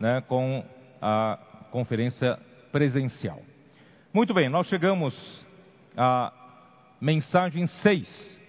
[0.00, 0.64] né, com
[1.00, 1.38] a
[1.70, 2.38] conferência
[2.72, 3.40] presencial.
[4.12, 5.14] Muito bem, nós chegamos
[5.94, 6.32] à
[6.98, 8.40] mensagem 6.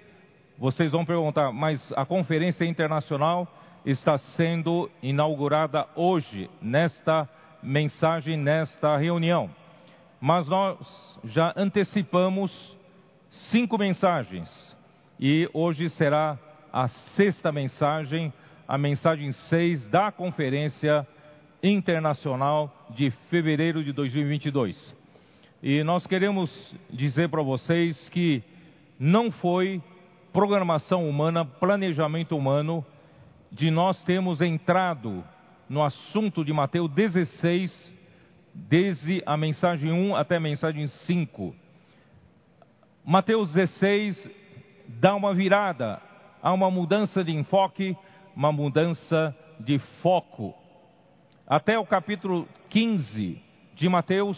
[0.57, 3.47] Vocês vão perguntar, mas a conferência internacional
[3.85, 7.28] está sendo inaugurada hoje, nesta
[7.62, 9.49] mensagem, nesta reunião.
[10.22, 12.52] Mas nós já antecipamos
[13.52, 14.76] cinco mensagens
[15.20, 16.38] e hoje será
[16.72, 18.31] a sexta mensagem,
[18.68, 21.20] a mensagem 6 da Conferência Internacional
[22.89, 24.95] de fevereiro de 2022.
[25.62, 26.49] E nós queremos
[26.90, 28.41] dizer para vocês que
[28.99, 29.81] não foi
[30.34, 32.84] programação humana, planejamento humano,
[33.52, 35.23] de nós termos entrado
[35.70, 37.95] no assunto de Mateus 16,
[38.53, 41.55] desde a mensagem 1 até a mensagem 5.
[43.05, 44.31] Mateus 16
[44.88, 46.02] dá uma virada,
[46.41, 47.95] há uma mudança de enfoque,
[48.36, 50.61] uma mudança de foco.
[51.48, 53.41] Até o capítulo 15
[53.76, 54.38] de Mateus,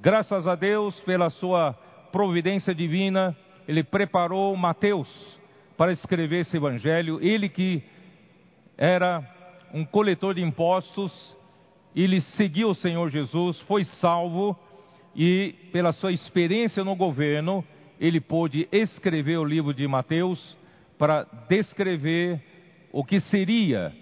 [0.00, 1.74] graças a Deus pela sua
[2.10, 5.08] providência divina, ele preparou Mateus
[5.76, 7.82] para escrever esse evangelho, ele que
[8.78, 9.22] era
[9.74, 11.12] um coletor de impostos,
[11.94, 14.58] ele seguiu o Senhor Jesus, foi salvo
[15.14, 17.64] e pela sua experiência no governo,
[18.00, 20.56] ele pôde escrever o livro de Mateus
[20.96, 22.40] para descrever
[22.92, 23.92] o que seria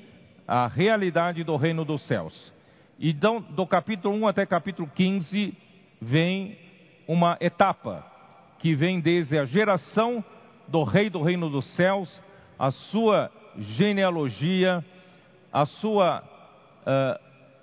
[0.50, 2.52] a realidade do reino dos céus.
[2.98, 5.56] Então, do capítulo 1 até capítulo 15,
[6.02, 6.58] vem
[7.06, 8.04] uma etapa
[8.58, 10.24] que vem desde a geração
[10.66, 12.20] do rei do reino dos céus,
[12.58, 14.84] a sua genealogia,
[15.52, 17.20] a sua uh,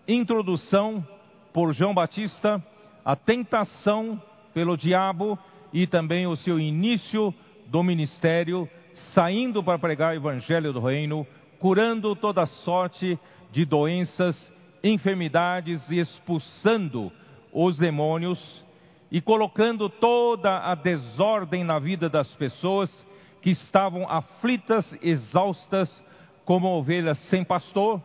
[0.08, 1.06] introdução
[1.52, 2.64] por João Batista,
[3.04, 4.22] a tentação
[4.54, 5.38] pelo diabo
[5.74, 7.36] e também o seu início
[7.66, 8.70] do ministério
[9.14, 11.28] saindo para pregar o evangelho do reino,
[11.60, 13.20] curando toda sorte
[13.52, 17.12] de doenças, enfermidades e expulsando
[17.52, 18.66] os demônios
[19.12, 23.06] e colocando toda a desordem na vida das pessoas
[23.42, 26.04] que estavam aflitas, exaustas,
[26.46, 28.02] como ovelhas sem pastor,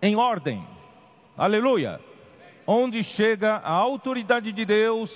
[0.00, 0.64] em ordem.
[1.36, 2.00] Aleluia!
[2.66, 5.10] Onde chega a autoridade de Deus,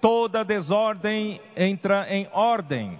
[0.00, 2.98] toda desordem entra em ordem.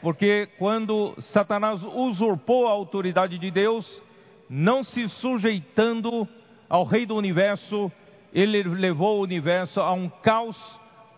[0.00, 4.02] Porque quando Satanás usurpou a autoridade de Deus,
[4.48, 6.26] não se sujeitando
[6.68, 7.90] ao Rei do universo,
[8.32, 10.56] ele levou o universo a um caos,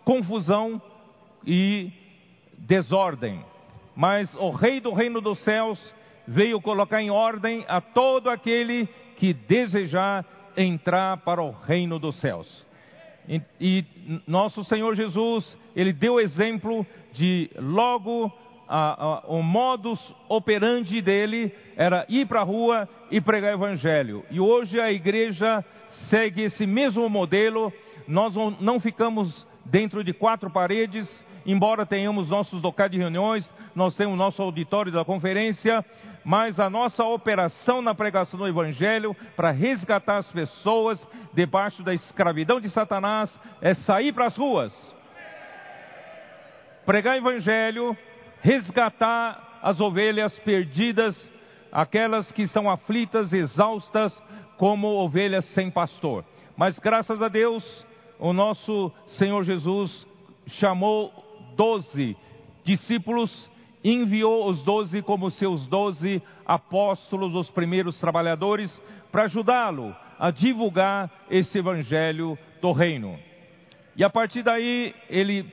[0.04, 0.80] confusão
[1.46, 1.92] e
[2.58, 3.44] desordem.
[3.94, 5.78] Mas o Rei do reino dos céus
[6.26, 10.24] veio colocar em ordem a todo aquele que desejar
[10.56, 12.66] entrar para o reino dos céus.
[13.28, 13.84] E, e
[14.26, 18.32] nosso Senhor Jesus, ele deu exemplo de logo
[18.74, 20.00] a, a, o modus
[20.30, 24.24] operandi dele era ir para a rua e pregar o evangelho.
[24.30, 25.62] E hoje a igreja
[26.08, 27.70] segue esse mesmo modelo.
[28.08, 31.06] Nós não, ficamos dentro de quatro paredes,
[31.44, 35.84] embora tenhamos nossos locais de reuniões, nós temos nosso auditório da conferência,
[36.24, 42.58] mas a nossa operação na pregação do Evangelho para resgatar as pessoas debaixo da escravidão
[42.58, 44.72] de Satanás é sair para as ruas,
[46.86, 47.96] pregar o Evangelho,
[48.42, 51.16] resgatar as ovelhas perdidas,
[51.70, 54.12] aquelas que são aflitas, exaustas,
[54.58, 56.24] como ovelhas sem pastor.
[56.56, 57.64] Mas graças a Deus,
[58.18, 60.06] o nosso Senhor Jesus
[60.46, 61.12] chamou
[61.56, 62.16] doze
[62.64, 63.50] discípulos,
[63.82, 68.80] enviou os doze como seus doze apóstolos, os primeiros trabalhadores,
[69.10, 73.18] para ajudá-lo a divulgar esse evangelho do reino.
[73.96, 75.44] E a partir daí, ele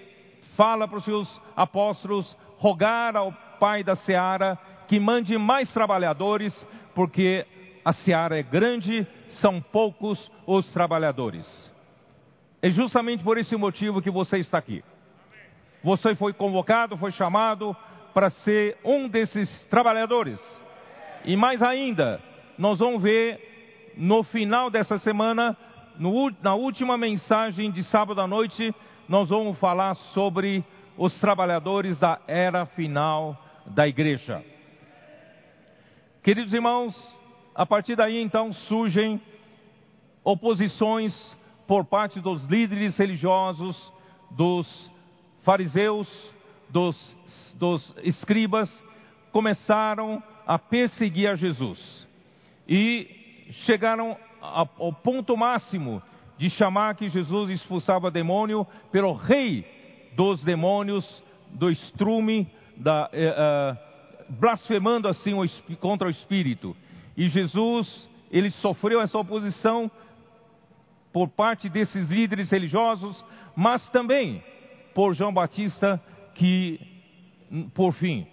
[0.56, 6.54] fala para os seus apóstolos rogar ao Pai da seara que mande mais trabalhadores,
[6.96, 7.46] porque
[7.84, 9.06] a seara é grande,
[9.42, 11.46] são poucos os trabalhadores.
[12.62, 14.84] É justamente por esse motivo que você está aqui.
[15.84, 17.76] Você foi convocado, foi chamado
[18.14, 20.40] para ser um desses trabalhadores.
[21.24, 22.22] E mais ainda,
[22.58, 25.56] nós vamos ver no final dessa semana,
[25.98, 28.74] no, na última mensagem de sábado à noite,
[29.08, 30.64] nós vamos falar sobre
[31.00, 34.44] os trabalhadores da era final da igreja.
[36.22, 36.94] Queridos irmãos,
[37.56, 39.22] a partir daí então surgem
[40.26, 41.14] oposições
[41.66, 43.94] por parte dos líderes religiosos,
[44.32, 44.92] dos
[45.44, 46.10] fariseus,
[46.68, 47.18] dos,
[47.56, 48.70] dos escribas,
[49.32, 52.08] começaram a perseguir a Jesus.
[52.68, 56.04] E chegaram ao ponto máximo
[56.38, 59.79] de chamar que Jesus expulsava demônio pelo rei
[60.16, 61.06] dos demônios,
[61.52, 63.78] do estrume, da, eh, eh,
[64.30, 66.76] blasfemando assim o, contra o Espírito.
[67.18, 69.92] E Jesus ele sofreu essa oposição
[71.12, 73.24] por parte desses líderes religiosos,
[73.56, 74.44] mas também
[74.94, 76.02] por João Batista,
[76.36, 76.80] que,
[77.74, 78.28] por fim,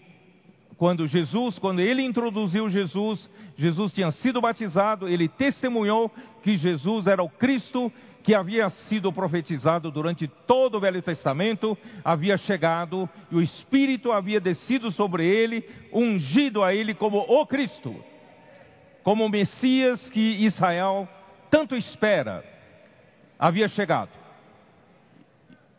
[0.76, 6.10] quando Jesus, quando ele introduziu Jesus, Jesus tinha sido batizado, ele testemunhou
[6.42, 7.90] que Jesus era o Cristo
[8.26, 14.40] que havia sido profetizado durante todo o Velho Testamento, havia chegado e o Espírito havia
[14.40, 17.94] descido sobre ele, ungido a ele como o Cristo,
[19.04, 21.08] como o Messias que Israel
[21.52, 22.44] tanto espera,
[23.38, 24.10] havia chegado.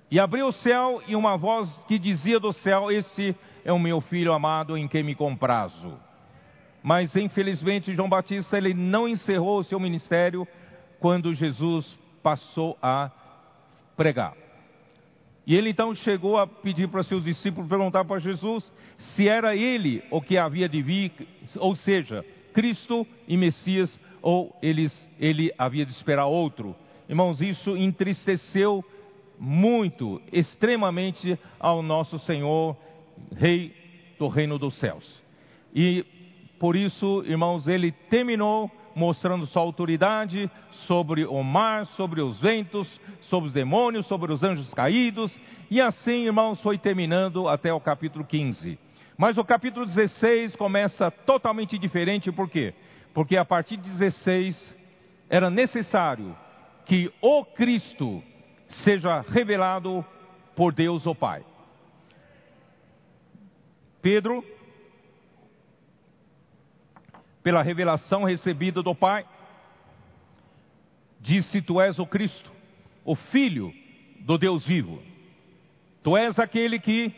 [0.10, 3.36] E abriu o céu e uma voz que dizia do céu: Esse
[3.66, 6.00] é o meu filho amado em quem me comprazo.
[6.82, 10.48] Mas infelizmente João Batista ele não encerrou o seu ministério
[11.02, 13.10] quando Jesus passou a
[13.96, 14.36] pregar.
[15.46, 20.04] E ele então chegou a pedir para seus discípulos perguntar para Jesus se era ele
[20.12, 21.14] o que havia de vir,
[21.56, 26.76] ou seja, Cristo e Messias, ou eles, ele havia de esperar outro.
[27.08, 28.84] Irmãos, isso entristeceu
[29.40, 32.76] muito, extremamente ao nosso Senhor,
[33.38, 33.74] Rei
[34.20, 35.24] do Reino dos Céus.
[35.74, 36.06] E
[36.60, 40.50] por isso, irmãos, ele terminou mostrando sua autoridade
[40.88, 42.90] sobre o mar, sobre os ventos,
[43.22, 45.32] sobre os demônios, sobre os anjos caídos,
[45.70, 48.80] e assim, irmãos, foi terminando até o capítulo 15.
[49.16, 52.74] Mas o capítulo 16 começa totalmente diferente, por quê?
[53.14, 54.76] Porque a partir de 16
[55.30, 56.36] era necessário
[56.86, 58.24] que o Cristo
[58.84, 60.04] seja revelado
[60.56, 61.46] por Deus o Pai.
[64.02, 64.44] Pedro
[67.48, 69.26] pela revelação recebida do Pai,
[71.22, 72.52] disse: Tu és o Cristo,
[73.06, 73.74] o Filho
[74.20, 75.02] do Deus vivo.
[76.04, 77.10] Tu és aquele que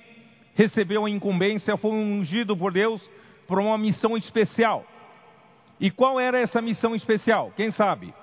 [0.54, 3.02] recebeu a incumbência, foi ungido por Deus
[3.48, 4.86] para uma missão especial.
[5.80, 7.52] E qual era essa missão especial?
[7.56, 8.14] Quem sabe?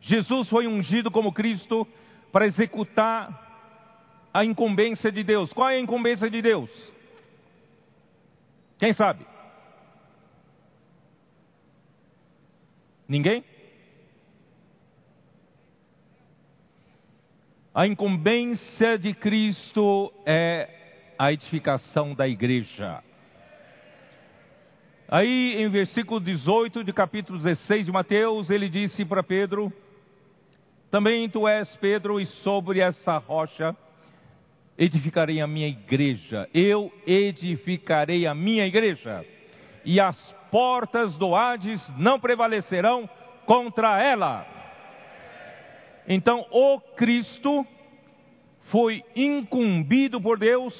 [0.00, 1.84] Jesus foi ungido como Cristo
[2.30, 5.52] para executar a incumbência de Deus.
[5.52, 6.70] Qual é a incumbência de Deus?
[8.78, 9.34] Quem sabe?
[13.08, 13.44] Ninguém?
[17.74, 20.68] A incumbência de Cristo é
[21.18, 23.02] a edificação da igreja.
[25.08, 29.72] Aí, em versículo 18 de capítulo 16 de Mateus, ele disse para Pedro:
[30.90, 33.76] Também tu és Pedro, e sobre essa rocha
[34.76, 36.48] edificarei a minha igreja.
[36.52, 39.24] Eu edificarei a minha igreja,
[39.84, 40.16] e as
[40.50, 43.08] portas do Hades não prevalecerão
[43.44, 44.46] contra ela.
[46.08, 47.66] Então, o Cristo
[48.70, 50.74] foi incumbido por Deus,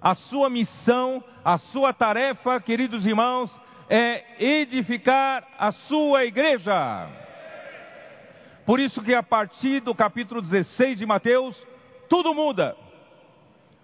[0.00, 3.50] a sua missão, a sua tarefa, queridos irmãos,
[3.88, 7.08] é edificar a sua igreja.
[8.64, 11.56] Por isso que a partir do capítulo 16 de Mateus,
[12.08, 12.76] tudo muda.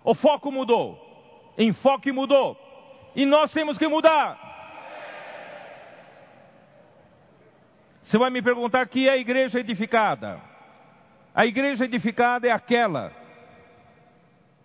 [0.04, 0.98] O foco mudou,
[1.58, 2.56] enfoque mudou,
[3.14, 4.47] e nós temos que mudar.
[8.08, 10.40] Você vai me perguntar que é a igreja edificada.
[11.34, 13.12] A igreja edificada é aquela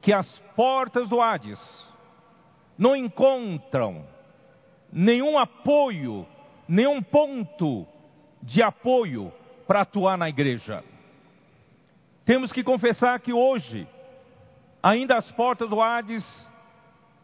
[0.02, 0.26] que as
[0.56, 1.60] portas do Hades
[2.78, 4.08] não encontram
[4.90, 6.26] nenhum apoio,
[6.70, 7.86] nenhum ponto
[8.42, 9.30] de apoio
[9.68, 10.82] para atuar na igreja.
[12.24, 13.86] Temos que confessar que hoje,
[14.82, 16.26] ainda as portas do Hades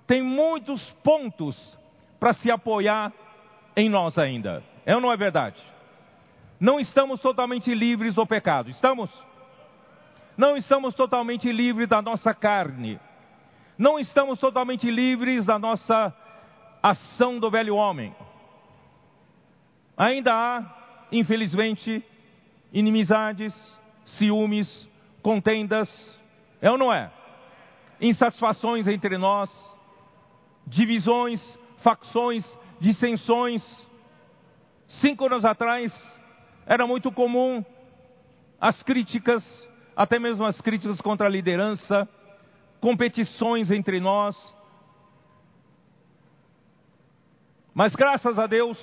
[0.06, 1.80] têm muitos pontos
[2.20, 3.14] para se apoiar
[3.74, 4.62] em nós ainda.
[4.86, 5.79] É ou não é verdade?
[6.60, 8.70] Não estamos totalmente livres do pecado.
[8.70, 9.10] Estamos?
[10.38, 13.00] Não estamos totalmente livres da nossa carne.
[13.78, 16.14] Não estamos totalmente livres da nossa
[16.84, 18.14] ação do velho homem.
[19.98, 22.04] Ainda há, infelizmente,
[22.74, 23.54] inimizades,
[24.18, 24.88] ciúmes,
[25.22, 25.90] contendas,
[26.62, 27.12] é ou não é?
[28.02, 29.50] Insatisfações entre nós,
[30.68, 31.42] divisões,
[31.84, 32.46] facções,
[32.80, 33.62] dissensões.
[34.88, 36.19] Cinco anos atrás,
[36.70, 37.66] era muito comum
[38.62, 39.44] as críticas,
[39.96, 42.08] até mesmo as críticas contra a liderança,
[42.80, 44.38] competições entre nós.
[47.74, 48.78] Mas graças a Deus,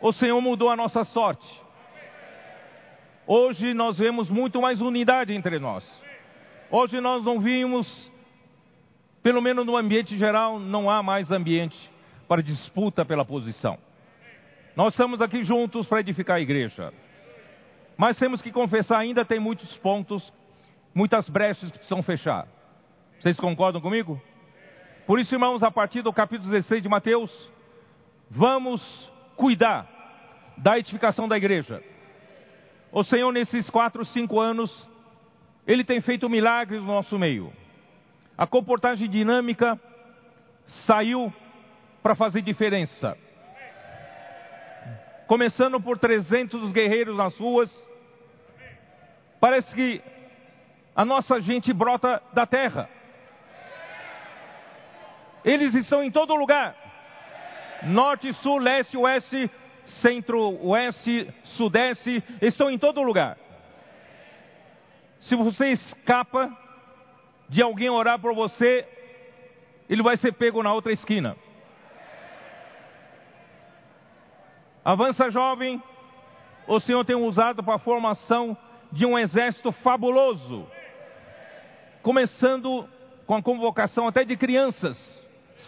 [0.00, 1.60] o Senhor mudou a nossa sorte.
[3.26, 5.84] Hoje nós vemos muito mais unidade entre nós.
[6.70, 8.12] Hoje nós não vimos,
[9.24, 11.90] pelo menos no ambiente geral, não há mais ambiente
[12.28, 13.76] para disputa pela posição.
[14.76, 16.92] Nós estamos aqui juntos para edificar a igreja.
[17.96, 20.32] Mas temos que confessar, ainda tem muitos pontos,
[20.94, 22.46] muitas brechas que precisam fechar.
[23.18, 24.20] Vocês concordam comigo?
[25.06, 27.50] Por isso, irmãos, a partir do capítulo 16 de Mateus,
[28.30, 28.80] vamos
[29.36, 29.88] cuidar
[30.56, 31.82] da edificação da igreja.
[32.92, 34.70] O Senhor, nesses quatro, cinco anos,
[35.66, 37.52] Ele tem feito milagres no nosso meio.
[38.38, 39.78] A comportagem dinâmica
[40.86, 41.32] saiu
[42.02, 43.16] para fazer diferença.
[45.30, 47.70] Começando por 300 guerreiros nas ruas,
[49.38, 50.02] parece que
[50.92, 52.90] a nossa gente brota da terra.
[55.44, 56.74] Eles estão em todo lugar.
[57.84, 59.48] Norte, sul, leste, oeste,
[60.02, 63.38] centro-oeste, sudeste, estão em todo lugar.
[65.20, 66.50] Se você escapa
[67.48, 68.84] de alguém orar por você,
[69.88, 71.36] ele vai ser pego na outra esquina.
[74.84, 75.82] Avança jovem,
[76.66, 78.56] o Senhor tem usado para a formação
[78.90, 80.66] de um exército fabuloso,
[82.02, 82.88] começando
[83.26, 84.96] com a convocação até de crianças,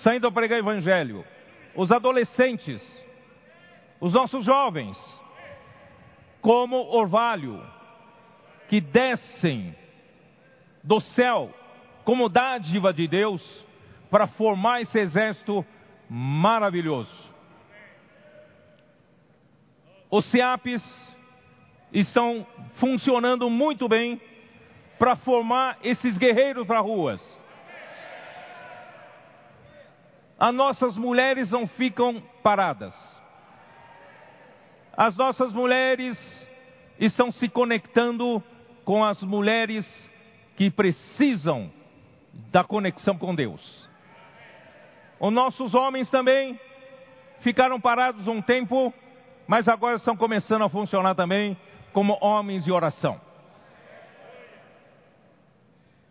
[0.02, 1.24] saindo a pregar evangelho,
[1.74, 2.82] os adolescentes,
[4.00, 4.96] os nossos jovens,
[6.40, 7.62] como orvalho,
[8.68, 9.76] que descem
[10.82, 11.52] do céu
[12.04, 13.42] como dádiva de Deus
[14.10, 15.64] para formar esse exército
[16.08, 17.21] maravilhoso.
[20.12, 20.82] Os CEAPs
[21.90, 24.20] estão funcionando muito bem
[24.98, 27.18] para formar esses guerreiros para ruas.
[30.38, 32.94] As nossas mulheres não ficam paradas.
[34.94, 36.46] As nossas mulheres
[37.00, 38.44] estão se conectando
[38.84, 39.86] com as mulheres
[40.56, 41.72] que precisam
[42.50, 43.88] da conexão com Deus.
[45.18, 46.60] Os nossos homens também
[47.40, 48.92] ficaram parados um tempo
[49.52, 51.54] mas agora estão começando a funcionar também
[51.92, 53.20] como homens de oração.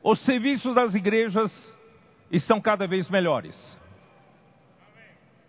[0.04, 1.52] Os serviços das igrejas
[2.30, 3.56] estão cada vez melhores.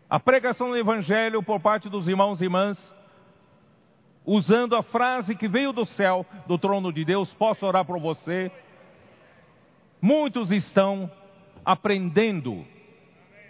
[0.08, 2.78] A pregação do Evangelho por parte dos irmãos e irmãs,
[4.24, 8.50] usando a frase que veio do céu, do trono de Deus, posso orar por você.
[10.00, 11.12] Muitos estão
[11.62, 12.64] aprendendo,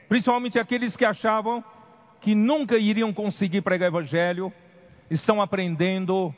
[0.09, 1.65] principalmente aqueles que achavam
[2.23, 4.53] que nunca iriam conseguir pregar o evangelho,
[5.11, 6.35] estão aprendendo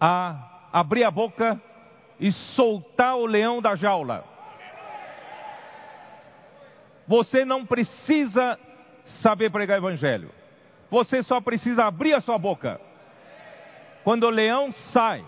[0.00, 1.60] a abrir a boca
[2.18, 4.24] e soltar o leão da jaula.
[7.06, 8.58] Você não precisa
[9.22, 10.30] saber pregar o evangelho.
[10.88, 12.80] Você só precisa abrir a sua boca.
[14.04, 15.24] Quando o leão sai,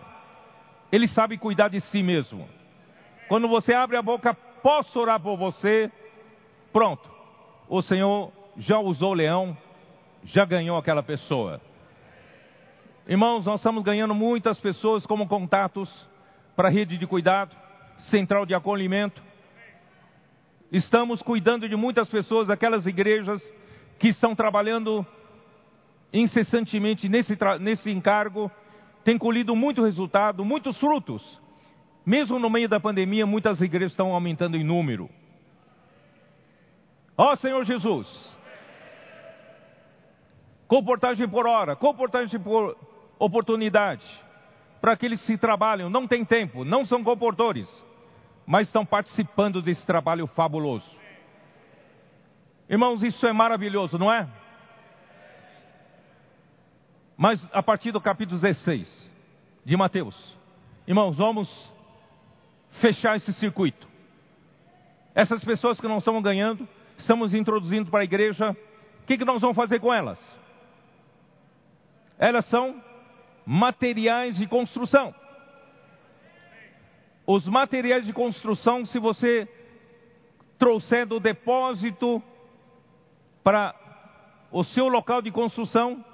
[0.92, 2.48] ele sabe cuidar de si mesmo.
[3.28, 4.32] Quando você abre a boca,
[4.62, 5.90] posso orar por você.
[6.72, 7.10] Pronto.
[7.68, 9.56] O Senhor já usou o leão
[10.26, 11.61] já ganhou aquela pessoa.
[13.06, 15.88] Irmãos, nós estamos ganhando muitas pessoas como contatos
[16.56, 17.54] para a rede de cuidado,
[18.11, 19.23] central de acolhimento.
[20.73, 23.40] Estamos cuidando de muitas pessoas, aquelas igrejas
[23.99, 25.06] que estão trabalhando
[26.12, 28.50] incessantemente nesse, nesse encargo,
[29.04, 31.23] têm colhido muito resultado, muitos frutos.
[32.04, 35.09] Mesmo no meio da pandemia, muitas igrejas estão aumentando em número.
[37.16, 38.36] Ó Senhor Jesus,
[40.68, 42.76] Comportagem por hora, comportagem por
[43.18, 44.04] oportunidade.
[44.80, 47.68] Para aqueles que trabalham, não têm tempo, não são comportores,
[48.46, 50.87] mas estão participando desse trabalho fabuloso.
[52.68, 54.28] Irmãos, isso é maravilhoso, não é?
[57.16, 59.11] Mas a partir do capítulo 16
[59.64, 60.37] de Mateus,
[60.87, 61.49] irmãos, vamos
[62.80, 63.88] fechar esse circuito.
[65.14, 66.68] Essas pessoas que não estão ganhando,
[66.99, 70.20] estamos introduzindo para a igreja, o que, que nós vamos fazer com elas?
[72.18, 72.82] Elas são
[73.44, 75.14] materiais de construção.
[77.26, 79.49] Os materiais de construção, se você
[80.58, 82.23] trouxer do depósito
[83.42, 83.75] para
[84.50, 86.04] o seu local de construção,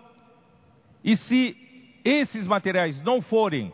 [1.05, 1.57] e se
[2.05, 3.73] esses materiais não forem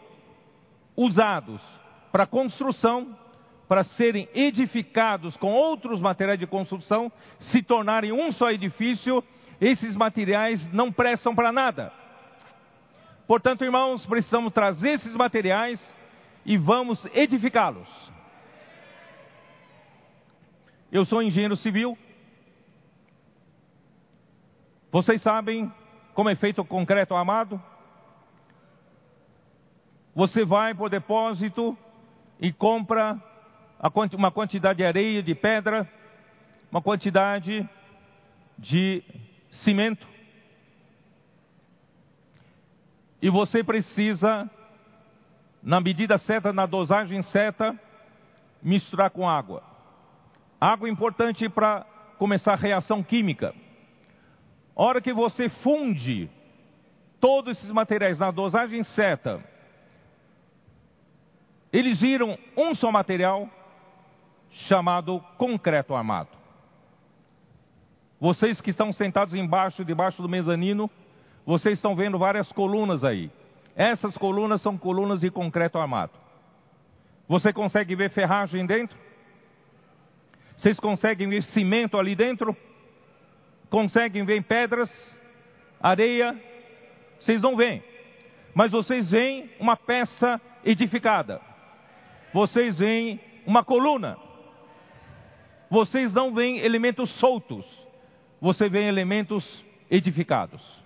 [0.96, 1.60] usados
[2.10, 3.16] para construção,
[3.68, 9.22] para serem edificados com outros materiais de construção, se tornarem um só edifício,
[9.60, 11.92] esses materiais não prestam para nada.
[13.28, 15.78] Portanto, irmãos, precisamos trazer esses materiais
[16.46, 17.86] e vamos edificá-los.
[20.90, 21.96] Eu sou engenheiro civil.
[24.90, 25.70] Vocês sabem
[26.14, 27.62] como é feito o concreto amado?
[30.14, 31.76] Você vai para o depósito
[32.40, 33.22] e compra
[34.14, 35.86] uma quantidade de areia, de pedra,
[36.72, 37.68] uma quantidade
[38.58, 39.04] de
[39.50, 40.08] cimento.
[43.20, 44.48] E você precisa,
[45.62, 47.78] na medida certa, na dosagem certa,
[48.62, 49.62] misturar com água.
[50.60, 51.84] Água é importante para
[52.18, 53.54] começar a reação química.
[54.76, 56.30] A hora que você funde
[57.20, 59.42] todos esses materiais na dosagem certa,
[61.72, 63.48] eles viram um só material
[64.50, 66.30] chamado concreto armado.
[68.20, 70.90] Vocês que estão sentados embaixo, debaixo do mezanino,
[71.48, 73.30] vocês estão vendo várias colunas aí.
[73.74, 76.12] Essas colunas são colunas de concreto armado.
[77.26, 78.98] Você consegue ver ferragem dentro?
[80.54, 82.54] Vocês conseguem ver cimento ali dentro?
[83.70, 84.90] Conseguem ver pedras,
[85.80, 86.38] areia?
[87.18, 87.82] Vocês não veem.
[88.54, 91.40] Mas vocês veem uma peça edificada.
[92.30, 94.18] Vocês veem uma coluna.
[95.70, 97.64] Vocês não veem elementos soltos.
[98.38, 100.77] Você vê elementos edificados.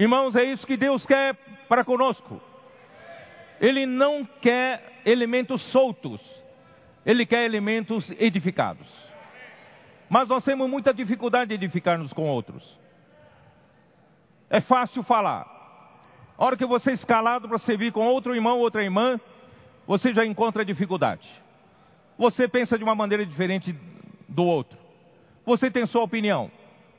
[0.00, 1.34] Irmãos, é isso que Deus quer
[1.68, 2.40] para conosco.
[3.60, 6.22] Ele não quer elementos soltos.
[7.04, 8.88] Ele quer elementos edificados.
[10.08, 12.78] Mas nós temos muita dificuldade de edificar-nos com outros.
[14.48, 15.46] É fácil falar.
[16.38, 19.20] A hora que você é escalado para servir com outro irmão ou outra irmã,
[19.86, 21.28] você já encontra dificuldade.
[22.16, 23.76] Você pensa de uma maneira diferente
[24.26, 24.78] do outro.
[25.44, 26.50] Você tem sua opinião.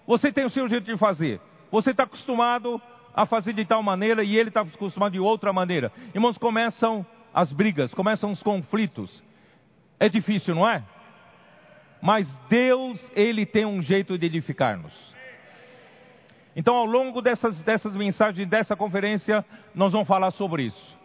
[0.06, 1.42] Você tem o seu jeito de fazer.
[1.72, 2.82] Você está acostumado
[3.14, 5.92] a fazer de tal maneira e ele está acostumado de outra maneira.
[6.14, 9.24] Irmãos, começam as brigas, começam os conflitos.
[10.00, 10.84] É difícil, não é?
[12.02, 14.94] Mas Deus, Ele tem um jeito de edificar-nos.
[16.56, 20.98] Então, ao longo dessas, dessas mensagens, dessa conferência, nós vamos falar sobre isso.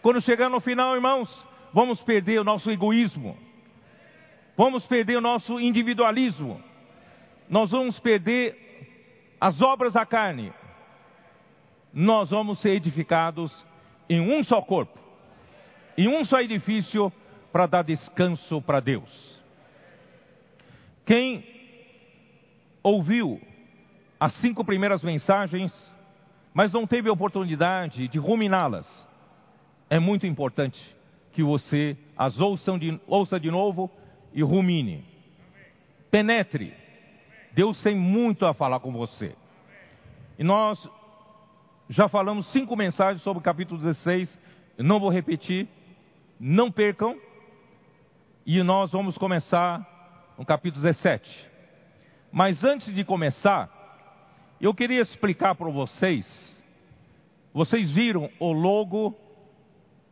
[0.00, 1.28] Quando chegar no final, irmãos,
[1.72, 3.36] vamos perder o nosso egoísmo.
[4.56, 6.60] Vamos perder o nosso individualismo.
[7.48, 8.61] Nós vamos perder
[9.42, 10.52] as obras da carne.
[11.92, 13.52] Nós vamos ser edificados
[14.08, 14.96] em um só corpo,
[15.98, 17.12] em um só edifício,
[17.52, 19.42] para dar descanso para Deus.
[21.04, 21.44] Quem
[22.84, 23.40] ouviu
[24.20, 25.72] as cinco primeiras mensagens,
[26.54, 28.86] mas não teve oportunidade de ruminá-las,
[29.90, 30.80] é muito importante
[31.32, 33.90] que você as ouça de, ouça de novo
[34.32, 35.04] e rumine.
[36.12, 36.81] Penetre.
[37.54, 39.34] Deus tem muito a falar com você.
[40.38, 40.78] E nós
[41.88, 44.38] já falamos cinco mensagens sobre o capítulo 16,
[44.78, 45.68] não vou repetir,
[46.40, 47.16] não percam.
[48.46, 51.50] E nós vamos começar no capítulo 17.
[52.32, 53.70] Mas antes de começar,
[54.60, 56.60] eu queria explicar para vocês.
[57.52, 59.14] Vocês viram o logo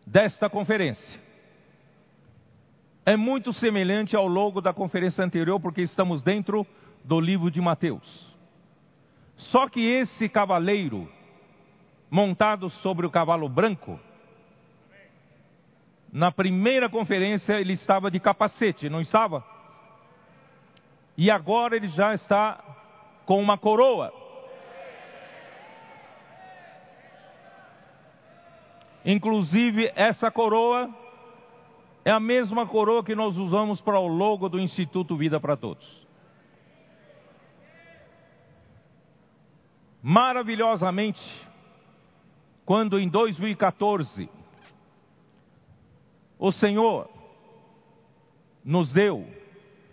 [0.06, 1.18] desta conferência.
[3.06, 6.66] É muito semelhante ao logo da conferência anterior, porque estamos dentro
[7.04, 8.30] do livro de Mateus.
[9.36, 11.08] Só que esse cavaleiro,
[12.10, 13.98] montado sobre o cavalo branco,
[16.12, 19.44] na primeira conferência ele estava de capacete, não estava?
[21.16, 22.62] E agora ele já está
[23.24, 24.12] com uma coroa.
[29.04, 30.90] Inclusive, essa coroa
[32.04, 35.99] é a mesma coroa que nós usamos para o logo do Instituto Vida para Todos.
[40.02, 41.20] Maravilhosamente,
[42.64, 44.30] quando em 2014
[46.38, 47.10] o Senhor
[48.64, 49.26] nos deu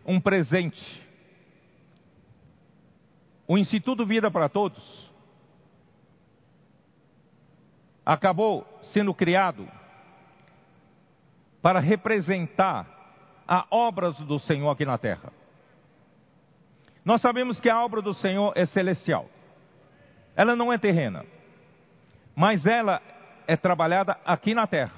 [0.06, 1.06] um presente.
[3.46, 5.12] O Instituto Vida para Todos
[8.06, 9.68] acabou sendo criado
[11.62, 12.88] para representar
[13.46, 15.34] a obra do Senhor aqui na terra.
[17.04, 19.30] Nós sabemos que a obra do Senhor é celestial.
[20.38, 21.26] Ela não é terrena,
[22.36, 23.02] mas ela
[23.48, 24.94] é trabalhada aqui na terra.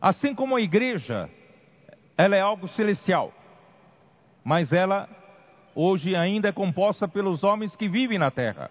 [0.00, 1.30] Assim como a igreja,
[2.18, 3.32] ela é algo celestial,
[4.42, 5.08] mas ela
[5.76, 8.68] hoje ainda é composta pelos homens que vivem na terra.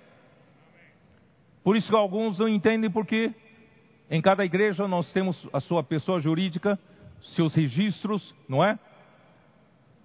[1.64, 3.34] Por isso que alguns não entendem porque
[4.12, 6.78] em cada igreja nós temos a sua pessoa jurídica,
[7.36, 8.78] seus registros, não é?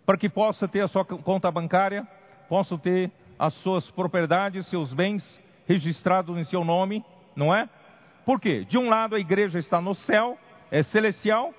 [0.07, 2.07] Para que possa ter a sua conta bancária,
[2.49, 7.69] possa ter as suas propriedades, seus bens registrados em seu nome, não é?
[8.25, 8.65] Por quê?
[8.65, 10.39] De um lado a igreja está no céu
[10.71, 11.53] é celestial,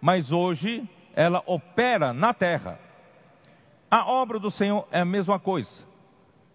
[0.00, 2.78] mas hoje ela opera na terra.
[3.90, 5.84] A obra do Senhor é a mesma coisa.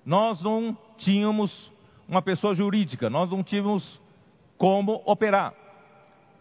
[0.05, 1.71] Nós não tínhamos
[2.07, 4.01] uma pessoa jurídica, nós não tínhamos
[4.57, 5.53] como operar,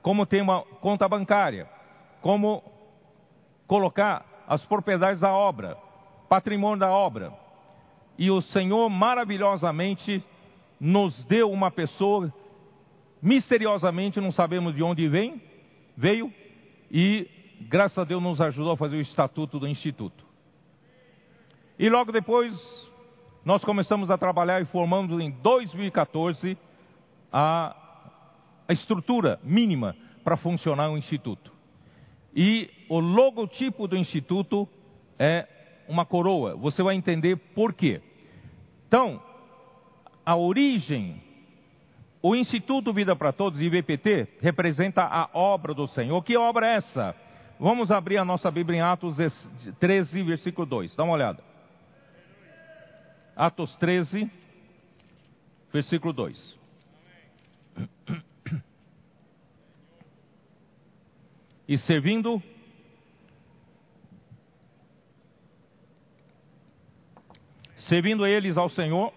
[0.02, 1.68] como ter uma conta bancária,
[2.20, 2.62] como
[3.66, 5.76] colocar as propriedades da obra,
[6.28, 7.33] patrimônio da obra.
[8.20, 10.22] E o Senhor maravilhosamente
[10.78, 12.30] nos deu uma pessoa,
[13.22, 15.40] misteriosamente, não sabemos de onde vem,
[15.96, 16.30] veio
[16.90, 17.26] e,
[17.62, 20.22] graças a Deus, nos ajudou a fazer o estatuto do Instituto.
[21.78, 22.54] E logo depois,
[23.42, 26.59] nós começamos a trabalhar e formamos em 2014
[27.33, 27.74] a,
[28.68, 31.50] a estrutura mínima para funcionar o Instituto.
[32.37, 34.68] E o logotipo do Instituto
[35.18, 35.48] é
[35.88, 36.54] uma coroa.
[36.56, 38.02] Você vai entender por quê.
[38.90, 39.22] Então,
[40.26, 41.22] a origem,
[42.20, 46.20] o Instituto Vida para Todos, IVPT, representa a obra do Senhor.
[46.24, 47.14] Que obra é essa?
[47.61, 49.16] Vamos abrir a nossa Bíblia em Atos
[49.79, 50.96] 13, versículo 2.
[50.96, 51.40] Dá uma olhada.
[53.37, 54.29] Atos 13,
[55.72, 56.59] versículo 2.
[61.68, 62.42] E servindo
[67.90, 69.12] servindo eles ao Senhor,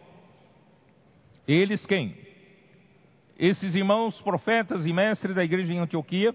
[1.48, 2.18] eles quem?
[3.38, 6.34] Esses irmãos profetas e mestres da igreja em Antioquia,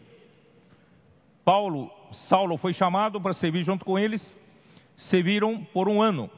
[1.44, 1.90] Paulo,
[2.28, 4.22] Saulo foi chamado para servir junto com eles,
[5.10, 6.30] serviram por um ano.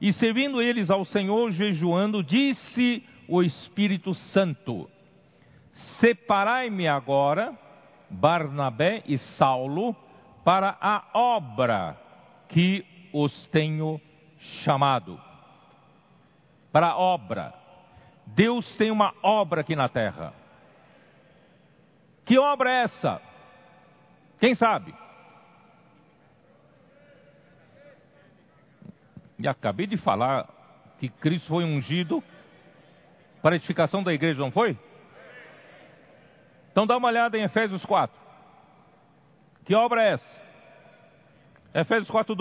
[0.00, 4.90] E servindo eles ao Senhor, jejuando, disse o Espírito Santo:
[6.00, 7.56] Separai-me agora,
[8.10, 9.94] Barnabé e Saulo,
[10.44, 11.96] para a obra
[12.48, 14.00] que os tenho
[14.64, 15.20] chamado.
[16.70, 17.52] Para obra.
[18.26, 20.32] Deus tem uma obra aqui na terra.
[22.24, 23.20] Que obra é essa?
[24.38, 24.94] Quem sabe?
[29.38, 30.48] E acabei de falar
[30.98, 32.22] que Cristo foi ungido
[33.42, 34.78] para a edificação da igreja, não foi?
[36.70, 38.16] Então dá uma olhada em Efésios 4.
[39.64, 40.40] Que obra é essa?
[41.74, 42.34] Efésios 4,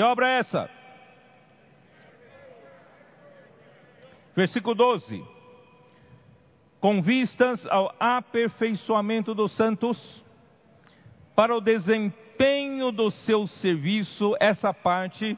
[0.00, 0.70] Que obra é essa?
[4.34, 5.22] Versículo 12.
[6.80, 10.24] Com vistas ao aperfeiçoamento dos santos
[11.36, 15.36] para o desempenho do seu serviço, essa parte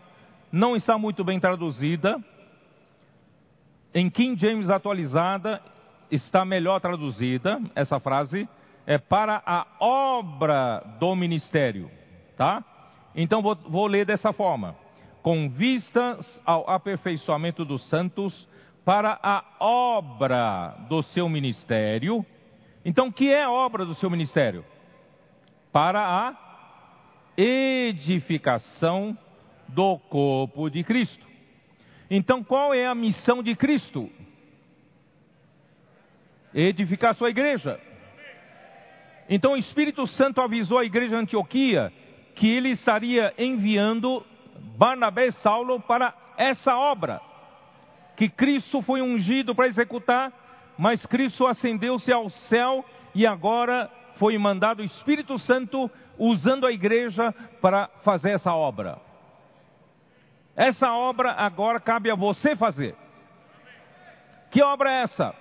[0.52, 2.22] não está muito bem traduzida.
[3.92, 5.60] Em King James atualizada
[6.08, 8.48] está melhor traduzida essa frase
[8.86, 11.90] é para a obra do ministério,
[12.36, 12.64] tá?
[13.14, 14.76] Então vou, vou ler dessa forma:
[15.22, 18.48] com vistas ao aperfeiçoamento dos santos
[18.84, 22.24] para a obra do seu ministério.
[22.84, 24.64] Então, que é a obra do seu ministério?
[25.72, 26.36] para a
[27.36, 29.16] edificação
[29.66, 31.26] do corpo de Cristo.
[32.10, 34.10] Então, qual é a missão de Cristo?
[36.54, 37.80] Edificar sua igreja.
[39.30, 41.90] Então, o Espírito Santo avisou a igreja de Antioquia
[42.34, 44.24] que ele estaria enviando
[44.76, 47.20] Barnabé e Saulo para essa obra.
[48.16, 50.32] Que Cristo foi ungido para executar,
[50.78, 57.32] mas Cristo ascendeu-se ao céu e agora foi mandado o Espírito Santo usando a igreja
[57.60, 58.98] para fazer essa obra.
[60.54, 62.94] Essa obra agora cabe a você fazer.
[64.50, 65.34] Que obra é essa?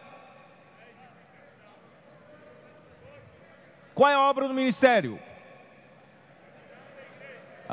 [3.94, 5.20] Qual é a obra do ministério?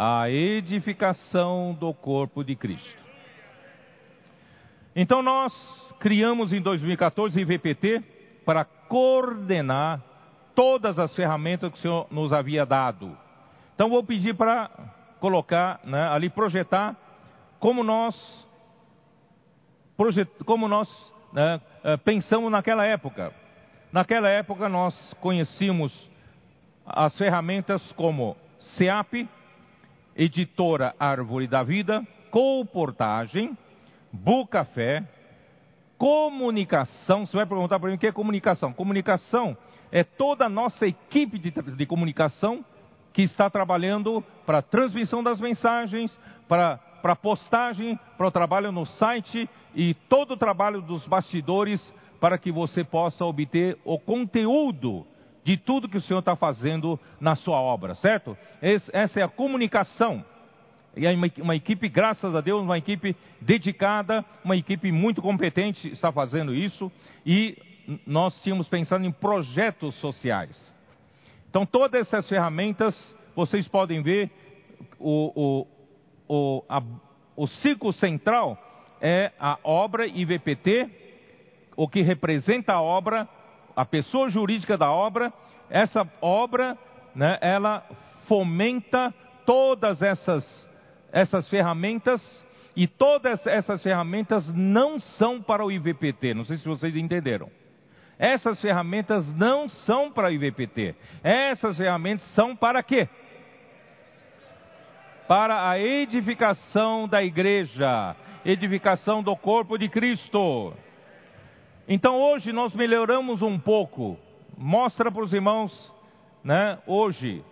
[0.00, 3.02] A edificação do corpo de Cristo.
[4.94, 5.52] Então nós
[5.98, 8.04] criamos em 2014 o IVPT
[8.44, 10.00] para coordenar
[10.54, 13.18] todas as ferramentas que o Senhor nos havia dado.
[13.74, 14.70] Então vou pedir para
[15.18, 16.96] colocar né, ali, projetar
[17.58, 18.14] como nós,
[19.96, 20.88] projet, como nós
[21.32, 23.32] né, eh, pensamos naquela época.
[23.92, 25.92] Naquela época nós conhecíamos
[26.86, 29.28] as ferramentas como SEAP,
[30.18, 33.56] Editora Árvore da Vida, Comportagem,
[34.12, 35.04] Bucafé,
[35.96, 37.24] Comunicação.
[37.24, 38.72] Você vai perguntar para mim o que é comunicação?
[38.72, 39.56] Comunicação
[39.92, 42.64] é toda a nossa equipe de, de comunicação
[43.12, 48.72] que está trabalhando para a transmissão das mensagens, para, para a postagem, para o trabalho
[48.72, 55.06] no site e todo o trabalho dos bastidores para que você possa obter o conteúdo
[55.48, 58.36] de tudo que o Senhor está fazendo na sua obra, certo?
[58.60, 60.22] essa é a comunicação.
[60.94, 66.12] E é uma, equipe, graças a Deus, uma equipe dedicada, uma equipe muito competente está
[66.12, 66.92] fazendo isso.
[67.24, 67.56] E
[68.06, 70.74] nós tínhamos pensado em projetos sociais.
[71.48, 72.94] Então, todas essas ferramentas,
[73.34, 74.30] vocês podem ver,
[74.98, 75.66] o, o,
[76.28, 76.82] o, a,
[77.34, 78.58] o ciclo central
[79.00, 80.90] é a obra IVPT,
[81.74, 83.26] o que representa a obra,
[83.78, 85.32] a pessoa jurídica da obra.
[85.70, 86.76] Essa obra,
[87.14, 87.84] né, ela
[88.26, 89.14] fomenta
[89.46, 90.68] todas essas,
[91.12, 92.20] essas ferramentas
[92.74, 96.34] e todas essas ferramentas não são para o IVPT.
[96.34, 97.48] Não sei se vocês entenderam.
[98.18, 100.96] Essas ferramentas não são para o IVPT.
[101.22, 103.08] Essas ferramentas são para quê?
[105.28, 110.72] para a edificação da igreja, edificação do corpo de Cristo.
[111.90, 114.18] Então hoje nós melhoramos um pouco.
[114.58, 115.94] Mostra para os irmãos,
[116.44, 117.42] né, hoje,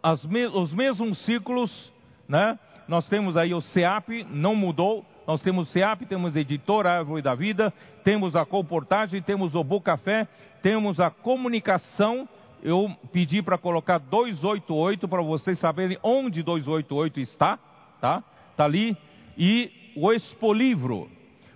[0.00, 0.22] as,
[0.54, 1.92] os mesmos ciclos,
[2.28, 2.56] né?
[2.86, 5.04] Nós temos aí o CEAP, não mudou.
[5.26, 7.72] Nós temos o CEAP, temos a editora Árvore da Vida,
[8.04, 10.28] temos a comportagem, temos o Boa Café,
[10.62, 12.28] temos a comunicação.
[12.62, 17.58] Eu pedi para colocar 288 para vocês saberem onde 288 está,
[18.00, 18.22] tá?
[18.56, 18.96] Tá ali.
[19.36, 21.10] E o Expolivro.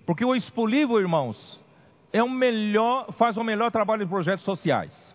[0.06, 1.60] Porque o Expolivro, irmãos,
[2.12, 5.14] é o melhor, faz o melhor trabalho de projetos sociais.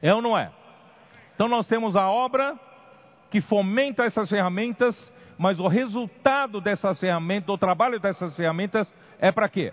[0.00, 0.50] É ou não é?
[1.34, 2.58] Então nós temos a obra
[3.30, 9.48] que fomenta essas ferramentas, mas o resultado dessas ferramentas, do trabalho dessas ferramentas, é para
[9.48, 9.72] quê?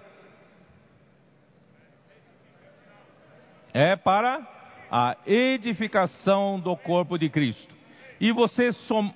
[3.73, 4.47] É para
[4.89, 7.75] a edificação do corpo de Cristo.
[8.19, 8.71] E você,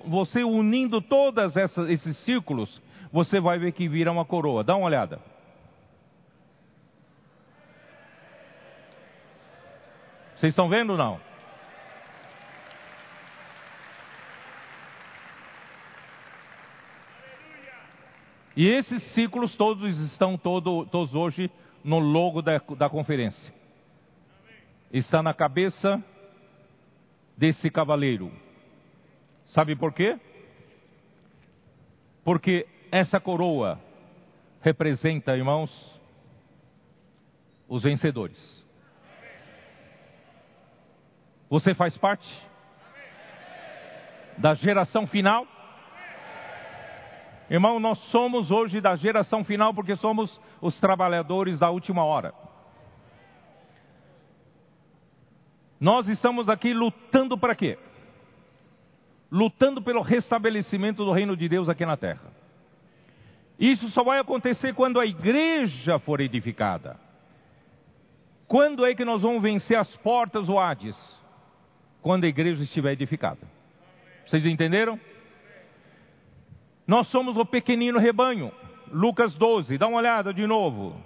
[0.06, 2.80] você unindo todos esses círculos,
[3.14, 4.64] você vai ver que vira uma coroa.
[4.64, 5.20] Dá uma olhada.
[10.34, 11.20] Vocês estão vendo ou não?
[18.56, 21.48] E esses ciclos todos estão todo, todos hoje
[21.84, 23.54] no logo da, da conferência.
[24.92, 26.02] Está na cabeça
[27.36, 28.32] desse cavaleiro.
[29.46, 30.18] Sabe por quê?
[32.24, 33.80] Porque essa coroa
[34.60, 35.68] representa, irmãos,
[37.68, 38.64] os vencedores.
[41.50, 42.24] Você faz parte
[44.38, 45.44] da geração final
[47.50, 52.32] Irmão, nós somos hoje da geração final porque somos os trabalhadores da última hora.
[55.78, 57.76] Nós estamos aqui lutando para quê?
[59.30, 62.43] Lutando pelo restabelecimento do reino de Deus aqui na terra.
[63.58, 66.98] Isso só vai acontecer quando a igreja for edificada.
[68.48, 70.96] Quando é que nós vamos vencer as portas do Hades?
[72.02, 73.40] Quando a igreja estiver edificada.
[74.26, 74.98] Vocês entenderam?
[76.86, 78.52] Nós somos o pequenino rebanho.
[78.90, 81.00] Lucas 12, dá uma olhada de novo.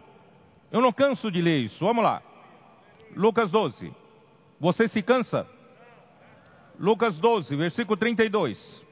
[0.73, 1.85] Eu não canso de ler isso.
[1.85, 2.23] Vamos lá.
[3.15, 3.93] Lucas 12.
[4.61, 5.47] Você se cansa?
[6.79, 8.88] Lucas 12, versículo 32.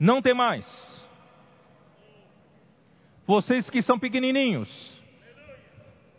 [0.00, 0.66] Não tem mais.
[3.26, 4.68] Vocês que são pequenininhos.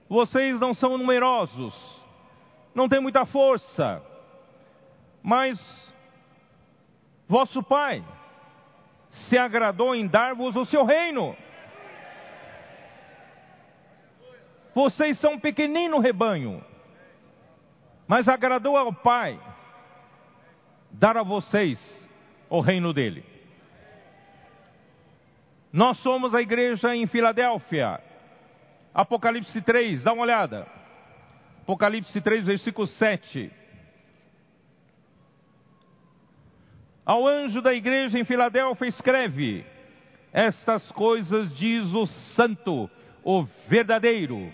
[0.08, 1.74] Vocês não são numerosos.
[2.74, 4.02] Não tem muita força
[5.24, 5.60] mas
[7.28, 8.04] vosso Pai
[9.10, 11.36] se agradou em dar-vos o seu reino.
[14.74, 16.63] Vocês são um pequenino rebanho,
[18.08, 19.39] mas agradou ao Pai
[20.91, 22.10] dar a vocês
[22.50, 23.24] o reino dele.
[25.71, 27.99] Nós somos a igreja em Filadélfia.
[28.93, 30.67] Apocalipse 3, dá uma olhada.
[31.62, 33.49] Apocalipse 3, versículo 7.
[37.05, 39.65] Ao anjo da igreja em Filadélfia escreve:
[40.34, 42.05] Estas coisas diz o
[42.36, 42.89] santo,
[43.23, 44.51] o verdadeiro,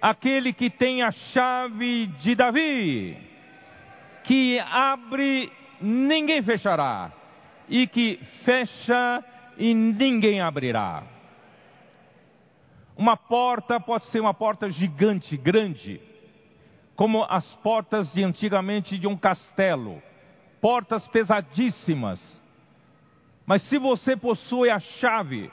[0.00, 3.18] aquele que tem a chave de Davi,
[4.22, 5.50] que abre,
[5.80, 7.12] ninguém fechará,
[7.68, 9.24] e que fecha
[9.58, 11.02] e ninguém abrirá.
[12.96, 16.00] Uma porta pode ser uma porta gigante, grande,
[16.94, 20.00] como as portas de antigamente de um castelo
[20.64, 22.42] portas pesadíssimas.
[23.44, 25.52] Mas se você possui a chave,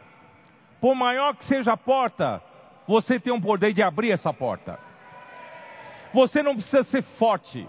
[0.79, 2.41] por maior que seja a porta,
[2.87, 4.79] você tem um poder de abrir essa porta.
[6.13, 7.67] Você não precisa ser forte,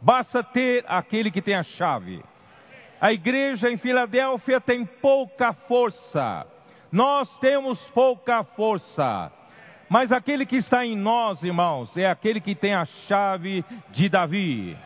[0.00, 2.22] basta ter aquele que tem a chave.
[3.00, 6.46] A igreja em Filadélfia tem pouca força,
[6.90, 9.30] nós temos pouca força,
[9.88, 14.76] mas aquele que está em nós, irmãos, é aquele que tem a chave de Davi.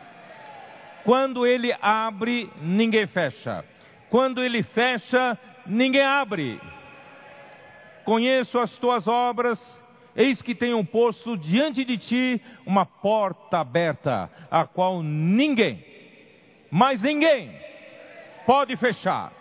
[1.03, 3.65] Quando ele abre, ninguém fecha.
[4.09, 6.61] Quando ele fecha, ninguém abre.
[8.05, 9.59] Conheço as tuas obras,
[10.15, 15.83] eis que tenho posto diante de ti uma porta aberta, a qual ninguém,
[16.69, 17.51] mas ninguém,
[18.45, 19.31] pode fechar.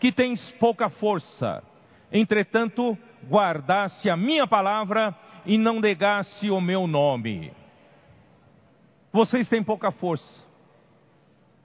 [0.00, 1.62] Que tens pouca força,
[2.10, 2.98] entretanto,
[3.28, 5.14] guardasse a minha palavra
[5.46, 7.52] e não negasse o meu nome.
[9.12, 10.42] Vocês têm pouca força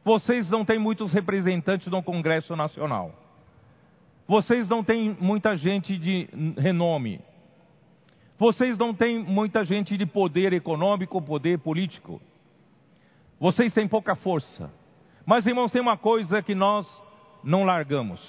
[0.08, 3.14] vocês não têm muitos representantes no Congresso Nacional.
[4.26, 7.20] Vocês não têm muita gente de renome.
[8.40, 12.22] Vocês não têm muita gente de poder econômico, poder político.
[13.38, 14.72] Vocês têm pouca força.
[15.28, 16.88] Mas, irmãos, tem uma coisa que nós
[17.44, 18.22] não largamos.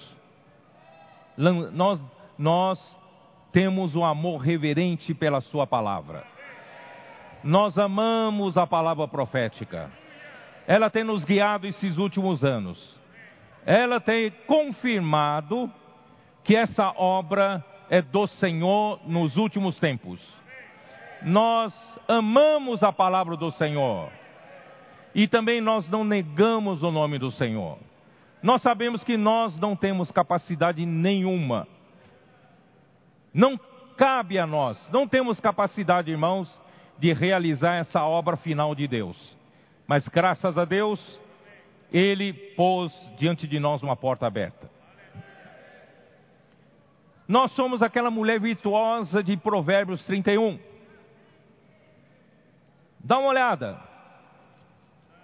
[1.37, 2.05] Nós,
[2.37, 2.99] nós
[3.53, 6.27] temos um amor reverente pela Sua palavra.
[7.45, 9.93] Nós amamos a palavra profética.
[10.67, 13.01] Ela tem nos guiado esses últimos anos.
[13.65, 15.73] Ela tem confirmado
[16.43, 20.21] que essa obra é do Senhor nos últimos tempos.
[21.23, 21.73] Nós
[22.09, 24.11] amamos a palavra do Senhor.
[25.19, 27.77] E também nós não negamos o nome do Senhor.
[28.41, 31.67] Nós sabemos que nós não temos capacidade nenhuma.
[33.35, 33.59] Não
[33.97, 36.49] cabe a nós, não temos capacidade, irmãos,
[37.01, 39.37] de realizar essa obra final de Deus.
[39.89, 41.01] Mas graças a Deus,
[41.93, 44.71] Ele pôs diante de nós uma porta aberta.
[47.27, 50.61] Nós somos aquela mulher virtuosa de Provérbios 31.
[53.01, 53.88] Dá uma olhada.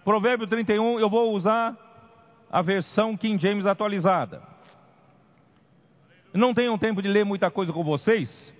[0.04, 1.74] Provérbio 31, eu vou usar
[2.52, 4.42] a versão King James atualizada.
[6.34, 8.52] Não tenho tempo de ler muita coisa com vocês,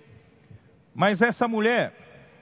[0.95, 1.93] mas essa mulher,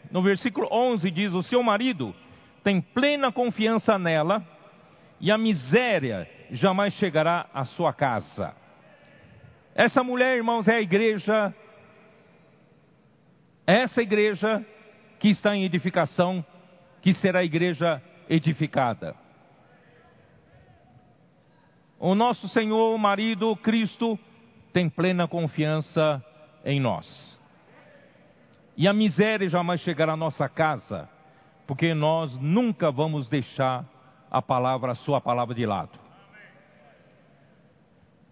[0.09, 2.15] no versículo 11 diz: O seu marido
[2.63, 4.41] tem plena confiança nela,
[5.19, 8.55] e a miséria jamais chegará à sua casa.
[9.75, 11.53] Essa mulher, irmãos, é a igreja,
[13.67, 14.65] essa igreja
[15.19, 16.45] que está em edificação,
[17.01, 18.01] que será a igreja
[18.33, 19.15] edificada.
[21.99, 24.17] O nosso Senhor, o marido, Cristo,
[24.73, 26.23] tem plena confiança
[26.65, 27.39] em nós.
[28.75, 31.09] E a miséria jamais chegará à nossa casa,
[31.67, 33.85] porque nós nunca vamos deixar
[34.29, 35.97] a palavra, a sua palavra de lado.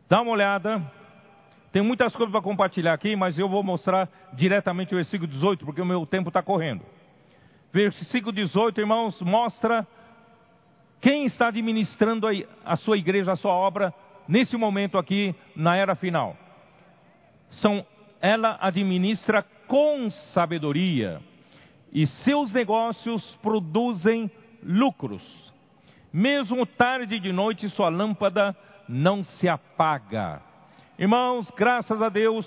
[0.09, 0.81] Dá uma olhada
[1.71, 5.81] tem muitas coisas para compartilhar aqui, mas eu vou mostrar diretamente o versículo 18, porque
[5.81, 6.83] o meu tempo está correndo.
[7.73, 9.87] Versículo 18, irmãos, mostra
[10.99, 12.27] quem está administrando
[12.65, 13.93] a sua igreja, a sua obra,
[14.27, 16.35] nesse momento aqui, na era final.
[17.49, 17.85] São,
[18.21, 21.21] ela administra com sabedoria,
[21.91, 24.29] e seus negócios produzem
[24.63, 25.23] lucros.
[26.13, 28.55] Mesmo tarde de noite, sua lâmpada
[28.87, 30.41] não se apaga
[31.01, 32.45] Irmãos, graças a Deus,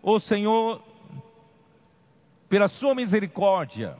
[0.00, 0.80] o Senhor,
[2.48, 3.96] pela Sua misericórdia,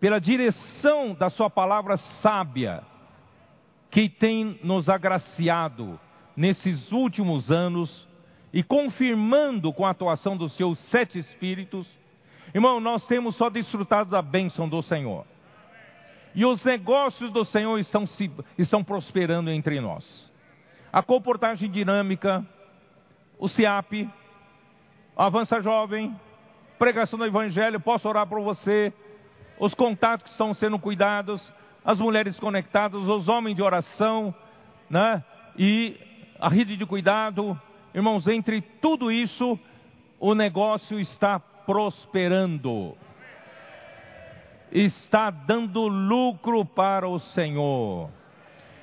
[0.00, 2.82] pela direção da Sua palavra sábia,
[3.90, 5.98] que tem nos agraciado
[6.36, 8.06] nesses últimos anos
[8.52, 11.86] e confirmando com a atuação dos seus sete espíritos,
[12.54, 15.24] irmão, nós temos só desfrutado da bênção do Senhor.
[16.34, 18.04] E os negócios do Senhor estão,
[18.58, 20.30] estão prosperando entre nós.
[20.92, 22.46] A comportagem dinâmica,
[23.38, 24.08] o CIAP,
[25.16, 26.14] Avança Jovem,
[26.78, 28.92] pregação do Evangelho, posso orar por você,
[29.58, 31.52] os contatos que estão sendo cuidados,
[31.84, 34.34] as mulheres conectadas, os homens de oração,
[34.90, 35.22] né?
[35.58, 35.96] E
[36.38, 37.58] a rede de cuidado,
[37.94, 39.58] irmãos, entre tudo isso,
[40.18, 42.96] o negócio está prosperando,
[44.70, 48.10] está dando lucro para o Senhor.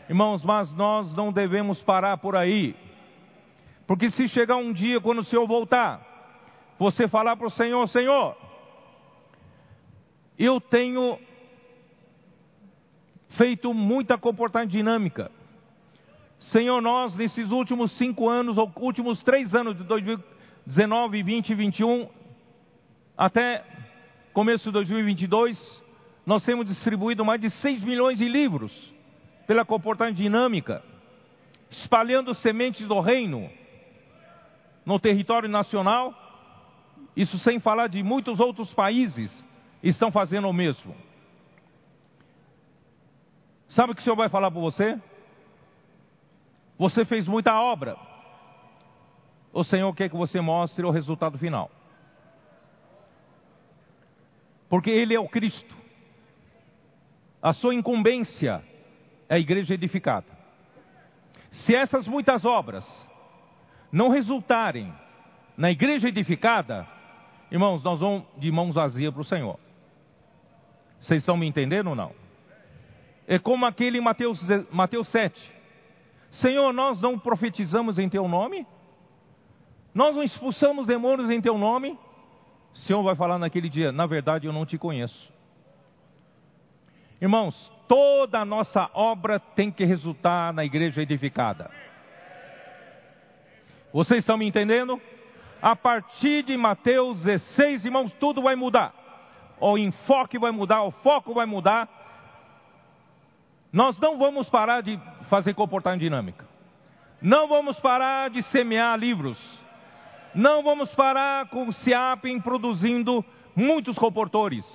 [0.09, 2.75] Irmãos, mas nós não devemos parar por aí.
[3.87, 6.01] Porque se chegar um dia, quando o Senhor voltar,
[6.79, 8.35] você falar para o Senhor: Senhor,
[10.37, 11.19] eu tenho
[13.37, 15.31] feito muita comportamento dinâmica.
[16.39, 22.09] Senhor, nós nesses últimos cinco anos, ou últimos três anos de 2019, 20 e 21,
[23.17, 23.63] até
[24.33, 25.83] começo de 2022,
[26.25, 28.71] nós temos distribuído mais de 6 milhões de livros
[29.47, 30.83] pela comportamento dinâmica,
[31.69, 33.49] espalhando sementes do reino
[34.85, 36.13] no território nacional,
[37.15, 39.43] isso sem falar de muitos outros países
[39.89, 40.95] estão fazendo o mesmo.
[43.69, 44.99] Sabe o que o Senhor vai falar para você?
[46.77, 47.97] Você fez muita obra.
[49.51, 51.69] O Senhor quer que você mostre o resultado final.
[54.69, 55.75] Porque Ele é o Cristo.
[57.41, 58.63] A sua incumbência
[59.27, 60.27] é a igreja edificada.
[61.51, 62.85] Se essas muitas obras
[63.91, 64.91] não resultarem
[65.55, 66.87] na igreja edificada,
[67.51, 69.59] irmãos, nós vamos de mãos vazias para o Senhor.
[71.03, 72.13] Vocês estão me entendendo ou não?
[73.27, 74.39] É como aquele em Mateus,
[74.71, 75.53] Mateus 7.
[76.31, 78.65] Senhor, nós não profetizamos em teu nome?
[79.93, 81.99] Nós não expulsamos demônios em teu nome?
[82.73, 85.31] O Senhor vai falar naquele dia: na verdade eu não te conheço.
[87.21, 91.69] Irmãos, toda a nossa obra tem que resultar na igreja edificada.
[93.93, 94.99] Vocês estão me entendendo?
[95.63, 98.93] a partir de Mateus 16, irmãos, tudo vai mudar.
[99.65, 101.87] O enfoque vai mudar, o foco vai mudar.
[103.71, 104.99] Nós não vamos parar de
[105.29, 106.45] fazer comportamento dinâmica.
[107.21, 109.39] Não vamos parar de semear livros.
[110.35, 113.23] Não vamos parar com o SIAPEN produzindo
[113.55, 114.65] muitos comportores.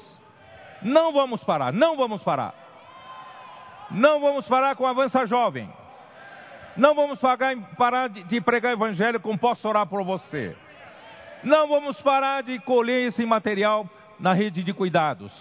[0.80, 2.55] Não vamos parar, não vamos parar.
[3.91, 5.70] Não vamos parar com Avança Jovem.
[6.78, 7.20] Não vamos
[7.76, 10.57] parar de pregar evangelho com posso orar por você.
[11.45, 13.86] Não vamos parar de colher esse material
[14.19, 15.33] na rede de cuidados.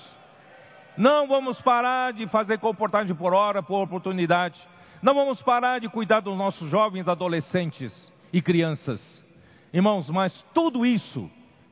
[0.98, 4.60] Não vamos parar de fazer comportagem por hora, por oportunidade.
[5.02, 9.24] Não vamos parar de cuidar dos nossos jovens, adolescentes e crianças.
[9.72, 11.30] Irmãos, mas tudo isso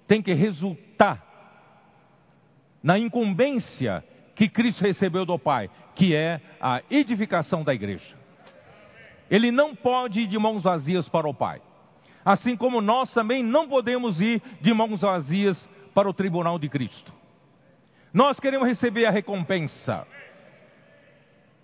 [0.08, 1.24] tem que resultar
[2.84, 4.04] na incumbência
[4.36, 8.16] que Cristo recebeu do Pai, que é a edificação da igreja.
[9.30, 11.62] Ele não pode ir de mãos vazias para o Pai.
[12.24, 17.12] Assim como nós também não podemos ir de mãos vazias para o tribunal de Cristo.
[18.14, 20.06] Nós queremos receber a recompensa.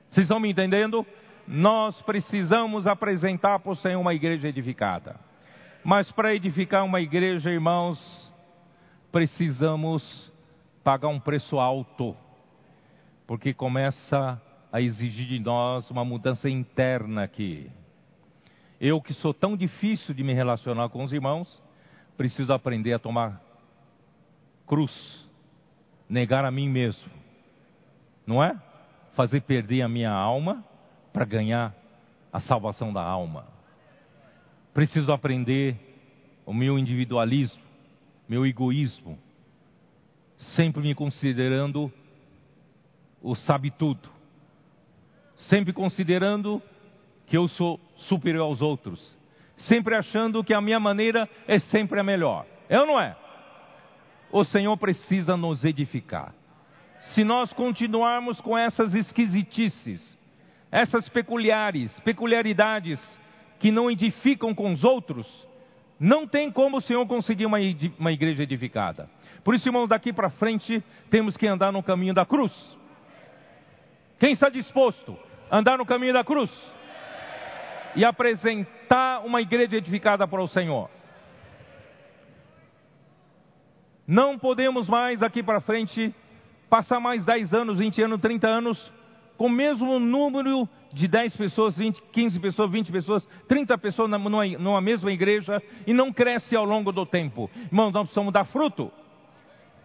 [0.09, 1.05] Vocês estão me entendendo?
[1.45, 5.19] Nós precisamos apresentar para o Senhor uma igreja edificada.
[5.84, 7.99] Mas para edificar uma igreja, irmãos,
[9.11, 10.32] precisamos
[10.84, 12.15] pagar um preço alto,
[13.27, 17.69] porque começa a exigir de nós uma mudança interna aqui.
[18.79, 21.61] Eu que sou tão difícil de me relacionar com os irmãos,
[22.15, 23.51] preciso aprender a tomar
[24.72, 25.28] cruz,
[26.07, 27.11] negar a mim mesmo,
[28.26, 28.57] não é?
[29.15, 30.63] Fazer perder a minha alma
[31.11, 31.76] para ganhar
[32.32, 33.45] a salvação da alma.
[34.74, 35.76] Preciso aprender
[36.45, 37.61] o meu individualismo,
[38.30, 39.19] meu egoísmo,
[40.55, 41.91] sempre me considerando
[43.22, 44.09] o sabe tudo,
[45.49, 46.61] sempre considerando
[47.28, 49.17] que eu sou superior aos outros,
[49.67, 52.45] sempre achando que a minha maneira é sempre a melhor.
[52.69, 53.17] É ou não é?
[54.32, 56.34] O Senhor precisa nos edificar.
[57.13, 60.17] Se nós continuarmos com essas esquisitices,
[60.71, 62.99] essas peculiares, peculiaridades
[63.59, 65.27] que não edificam com os outros,
[65.99, 67.57] não tem como o Senhor conseguir uma,
[67.99, 69.09] uma igreja edificada.
[69.43, 72.53] Por isso, irmãos, daqui para frente temos que andar no caminho da cruz.
[74.19, 75.17] Quem está disposto
[75.49, 76.49] a andar no caminho da cruz?
[77.95, 80.89] E apresentar uma igreja edificada para o Senhor.
[84.12, 86.14] Não podemos mais daqui para frente
[86.70, 88.91] passar mais 10 anos, 20 anos, 30 anos
[89.38, 94.45] com o mesmo número de 10 pessoas, 20, 15 pessoas, 20 pessoas, 30 pessoas numa,
[94.45, 97.49] numa mesma igreja e não cresce ao longo do tempo.
[97.55, 98.91] Irmãos, nós precisamos dar fruto,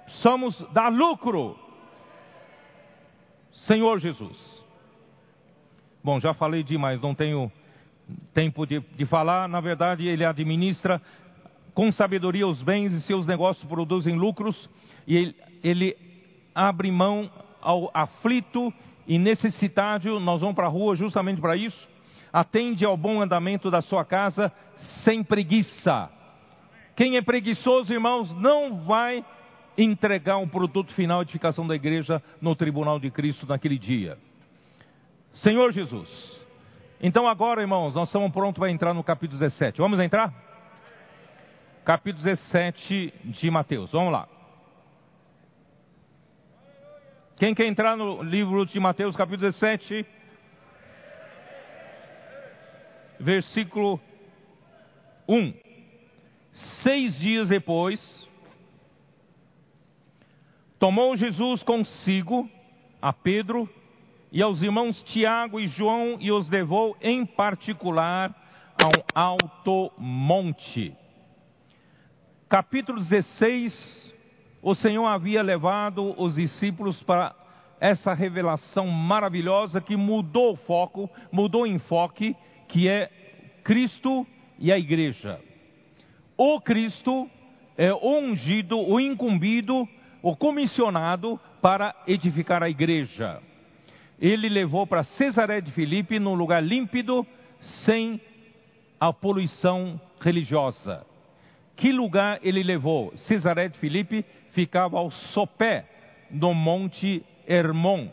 [0.07, 1.57] precisamos dar lucro.
[3.53, 4.37] Senhor Jesus.
[6.03, 7.51] Bom, já falei demais, não tenho
[8.35, 9.49] tempo de, de falar.
[9.49, 11.01] Na verdade, ele administra
[11.77, 14.57] com sabedoria os bens e seus negócios produzem lucros
[15.07, 15.97] e ele, ele
[16.55, 18.73] abre mão ao aflito
[19.07, 21.87] e necessitado, nós vamos para a rua justamente para isso.
[22.33, 24.51] Atende ao bom andamento da sua casa
[25.05, 26.09] sem preguiça.
[26.97, 29.23] Quem é preguiçoso, irmãos, não vai
[29.77, 34.17] entregar um produto final de edificação da igreja no tribunal de Cristo naquele dia.
[35.35, 36.09] Senhor Jesus.
[37.03, 39.77] Então agora, irmãos, nós estamos prontos para entrar no capítulo 17.
[39.77, 40.46] Vamos entrar?
[41.87, 43.93] Capítulo 17 de Mateus.
[43.93, 44.29] Vamos lá.
[47.37, 50.05] Quem quer entrar no livro de Mateus, capítulo 17,
[53.21, 54.01] versículo
[55.29, 55.55] 1.
[56.83, 58.29] Seis dias depois,
[60.81, 62.51] tomou Jesus consigo
[63.01, 63.73] a Pedro
[64.33, 68.35] e aos irmãos Tiago e João e os levou em particular
[68.77, 71.06] a um alto monte.
[72.49, 74.15] Capítulo 16,
[74.63, 77.35] o Senhor havia levado os discípulos para
[77.81, 82.37] essa revelação maravilhosa que mudou o foco, mudou o enfoque,
[82.69, 83.11] que é
[83.65, 84.25] Cristo
[84.61, 85.41] e a igreja.
[86.39, 87.29] O Cristo
[87.77, 89.89] é o ungido, o incumbido,
[90.23, 93.43] o comissionado para edificar a igreja.
[94.21, 97.27] Ele levou para Cesaré de Filipe num lugar límpido,
[97.85, 98.21] sem
[99.01, 101.05] a poluição religiosa.
[101.77, 103.15] Que lugar ele levou?
[103.17, 105.85] Cesaré de Filipe ficava ao sopé
[106.31, 108.09] do Monte Hermon.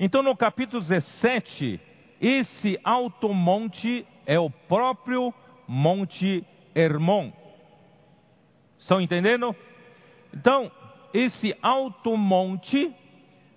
[0.00, 1.78] Então, no capítulo 17,
[2.20, 5.32] esse alto monte é o próprio
[5.68, 6.44] Monte
[6.74, 7.30] Hermon.
[8.78, 9.54] Estão entendendo?
[10.34, 10.72] Então,
[11.12, 12.92] esse alto monte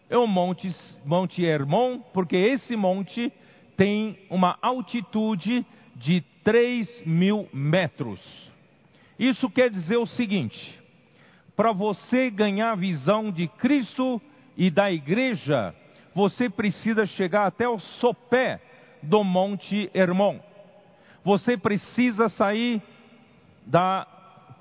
[0.09, 0.69] é o Monte,
[1.05, 3.31] monte Hermon, porque esse monte
[3.77, 8.44] tem uma altitude de 3 mil metros.
[9.17, 10.79] Isso quer dizer o seguinte:
[11.55, 14.21] para você ganhar a visão de Cristo
[14.57, 15.73] e da igreja,
[16.13, 18.61] você precisa chegar até o sopé
[19.01, 20.39] do Monte Hermon.
[21.23, 22.81] Você precisa sair
[23.65, 24.07] da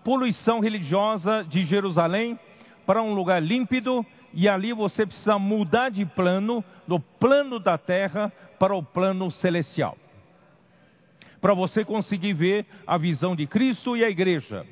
[0.04, 2.38] poluição religiosa de Jerusalém
[2.86, 8.32] para um lugar límpido e ali você precisa mudar de plano, do plano da terra
[8.58, 9.96] para o plano celestial.
[11.44, 14.66] Para você conseguir ver a visão de Cristo e a igreja.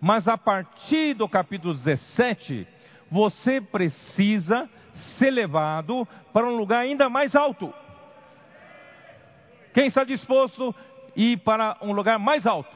[0.00, 2.66] Mas a partir do capítulo 17,
[3.10, 4.66] você precisa
[5.18, 7.70] ser levado para um lugar ainda mais alto.
[9.74, 12.74] Quem está disposto a ir para um lugar mais alto?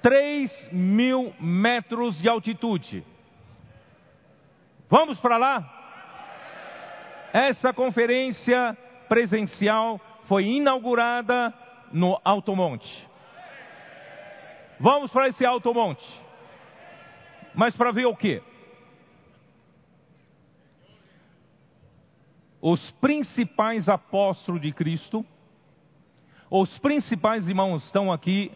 [0.00, 3.04] 3 mil metros de altitude.
[4.88, 7.28] Vamos para lá?
[7.30, 8.74] Essa conferência
[9.06, 11.52] presencial foi inaugurada
[11.92, 13.08] no Alto Monte.
[14.80, 16.04] Vamos para esse Alto Monte.
[17.54, 18.42] Mas para ver o quê?
[22.60, 25.24] Os principais apóstolos de Cristo,
[26.50, 28.50] os principais irmãos estão aqui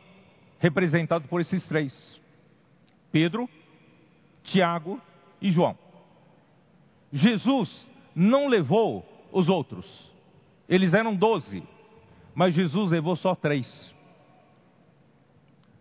[0.58, 2.20] representados por esses três:
[3.12, 3.48] Pedro,
[4.44, 5.00] Tiago
[5.40, 5.76] e João.
[7.12, 9.86] Jesus não levou os outros,
[10.68, 11.62] eles eram doze,
[12.34, 13.94] mas Jesus levou só três.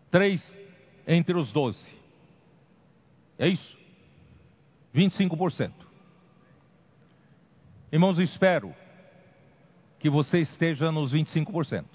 [0.10, 0.58] Três
[1.06, 1.96] entre os doze.
[3.38, 3.78] É isso?
[4.96, 5.72] 25%.
[7.92, 8.74] Irmãos, espero
[10.00, 11.86] que você esteja nos 25%.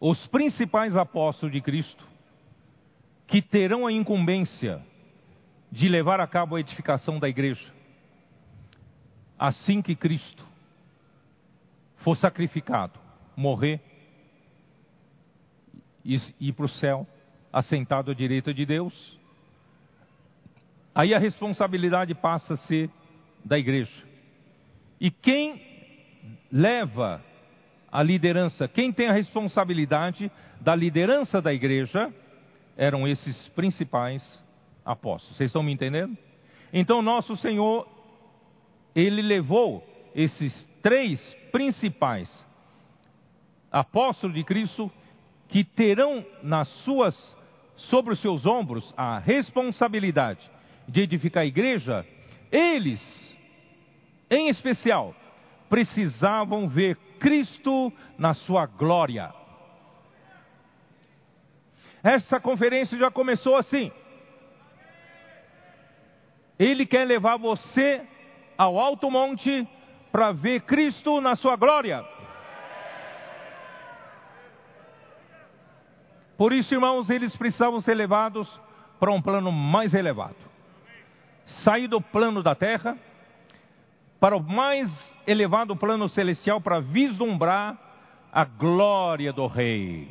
[0.00, 2.04] Os principais apóstolos de Cristo,
[3.26, 4.84] que terão a incumbência
[5.72, 7.72] de levar a cabo a edificação da igreja,
[9.38, 10.46] assim que Cristo
[11.96, 13.00] for sacrificado,
[13.34, 13.80] morrer
[16.04, 17.06] e ir para o céu,
[17.50, 19.18] assentado à direita de Deus,
[20.94, 22.90] aí a responsabilidade passa a ser
[23.42, 24.04] da igreja.
[25.00, 25.60] E quem
[26.52, 27.24] leva
[27.90, 32.12] a liderança, quem tem a responsabilidade da liderança da igreja,
[32.76, 34.22] eram esses principais
[34.84, 35.36] apóstolos.
[35.36, 36.16] Vocês estão me entendendo?
[36.72, 37.86] Então, nosso Senhor,
[38.94, 41.20] ele levou esses três
[41.50, 42.46] principais
[43.70, 44.90] apóstolos de Cristo
[45.48, 47.14] que terão nas suas
[47.76, 50.50] sobre os seus ombros a responsabilidade
[50.88, 52.06] de edificar a igreja,
[52.50, 53.00] eles,
[54.30, 55.14] em especial,
[55.68, 59.32] precisavam ver Cristo na sua glória.
[62.02, 63.90] Essa conferência já começou assim.
[66.62, 68.00] Ele quer levar você
[68.56, 69.66] ao alto monte
[70.12, 72.04] para ver Cristo na sua glória.
[76.38, 78.48] Por isso, irmãos, eles precisavam ser levados
[79.00, 80.36] para um plano mais elevado.
[81.64, 82.96] Sair do plano da terra
[84.20, 84.88] para o mais
[85.26, 87.76] elevado plano celestial para vislumbrar
[88.32, 90.08] a glória do Rei.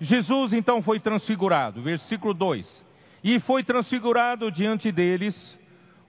[0.00, 2.89] Jesus então foi transfigurado, versículo 2:
[3.22, 5.58] E foi transfigurado diante deles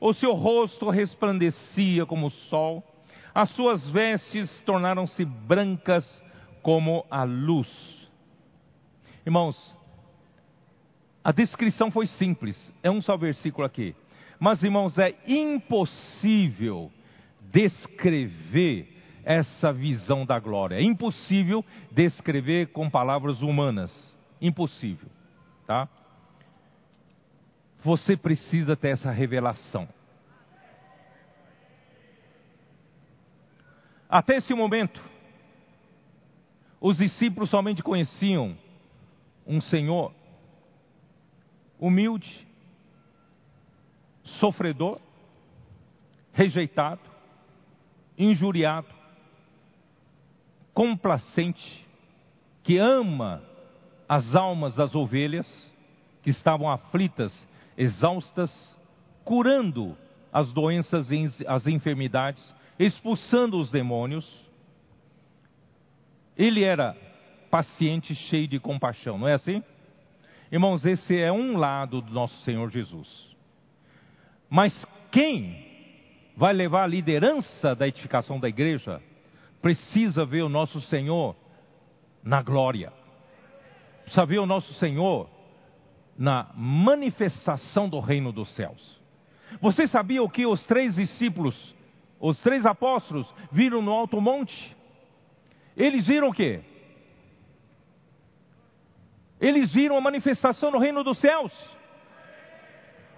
[0.02, 2.84] o seu rosto resplandecia como o sol,
[3.36, 6.04] as suas vestes tornaram-se brancas
[6.64, 7.70] como a luz.
[9.24, 9.78] Irmãos,
[11.24, 13.96] a descrição foi simples, é um só versículo aqui.
[14.40, 16.92] Mas, irmãos, é impossível
[17.52, 18.92] descrever
[19.24, 20.78] essa visão da glória.
[20.78, 23.92] É impossível descrever com palavras humanas.
[24.42, 25.08] Impossível,
[25.68, 25.88] tá?
[27.84, 29.88] Você precisa ter essa revelação.
[34.08, 35.02] Até esse momento,
[36.80, 38.58] os discípulos somente conheciam
[39.48, 40.14] um Senhor
[41.80, 42.48] humilde,
[44.24, 45.00] sofredor,
[46.34, 47.02] rejeitado,
[48.18, 48.88] injuriado,
[50.74, 51.88] complacente,
[52.64, 53.42] que ama
[54.08, 55.48] as almas das ovelhas
[56.22, 57.48] que estavam aflitas
[57.82, 58.52] exaustas,
[59.26, 59.98] curando
[60.32, 64.30] as doenças e as enfermidades, expulsando os demônios.
[66.38, 66.96] Ele era
[67.50, 69.64] paciente, cheio de compaixão, não é assim?
[70.52, 73.36] Irmãos, esse é um lado do nosso Senhor Jesus.
[74.48, 75.66] Mas quem
[76.38, 79.02] vai levar a liderança da edificação da igreja
[79.60, 81.36] precisa ver o nosso Senhor
[82.24, 82.94] na glória.
[84.04, 85.28] Precisa ver o nosso Senhor
[86.18, 89.00] na manifestação do reino dos céus.
[89.62, 91.76] Você sabia o que os três discípulos
[92.22, 94.78] os três apóstolos viram no alto monte.
[95.76, 96.62] Eles viram o quê?
[99.40, 101.52] Eles viram a manifestação no reino dos céus.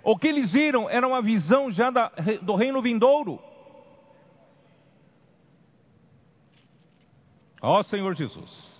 [0.01, 3.41] O que eles viram era uma visão já da, do reino vindouro.
[7.61, 8.72] Ó Senhor Jesus.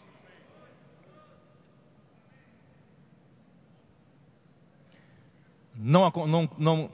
[5.86, 6.90] Não, não, não,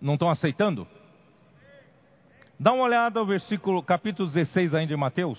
[0.00, 0.88] não estão aceitando?
[2.58, 5.38] Dá uma olhada ao versículo, capítulo 16 ainda de Mateus.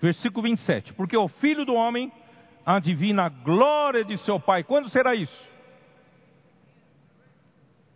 [0.00, 0.94] Versículo 27.
[0.94, 2.10] Porque o filho do homem
[2.66, 4.64] adivina a glória de seu Pai.
[4.64, 5.48] Quando será isso?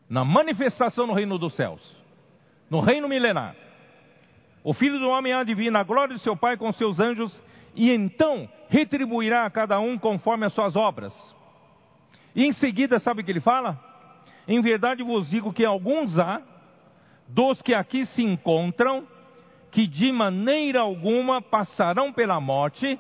[0.08, 1.82] Na manifestação no reino dos céus,
[2.70, 3.56] no reino milenar.
[4.62, 7.42] O filho do homem adivina a glória de seu Pai com seus anjos
[7.74, 11.14] e então retribuirá a cada um conforme as suas obras.
[12.34, 13.80] E em seguida, sabe o que ele fala?
[14.46, 16.42] Em verdade vos digo que alguns há,
[17.28, 19.06] dos que aqui se encontram,
[19.70, 22.98] que de maneira alguma passarão pela morte,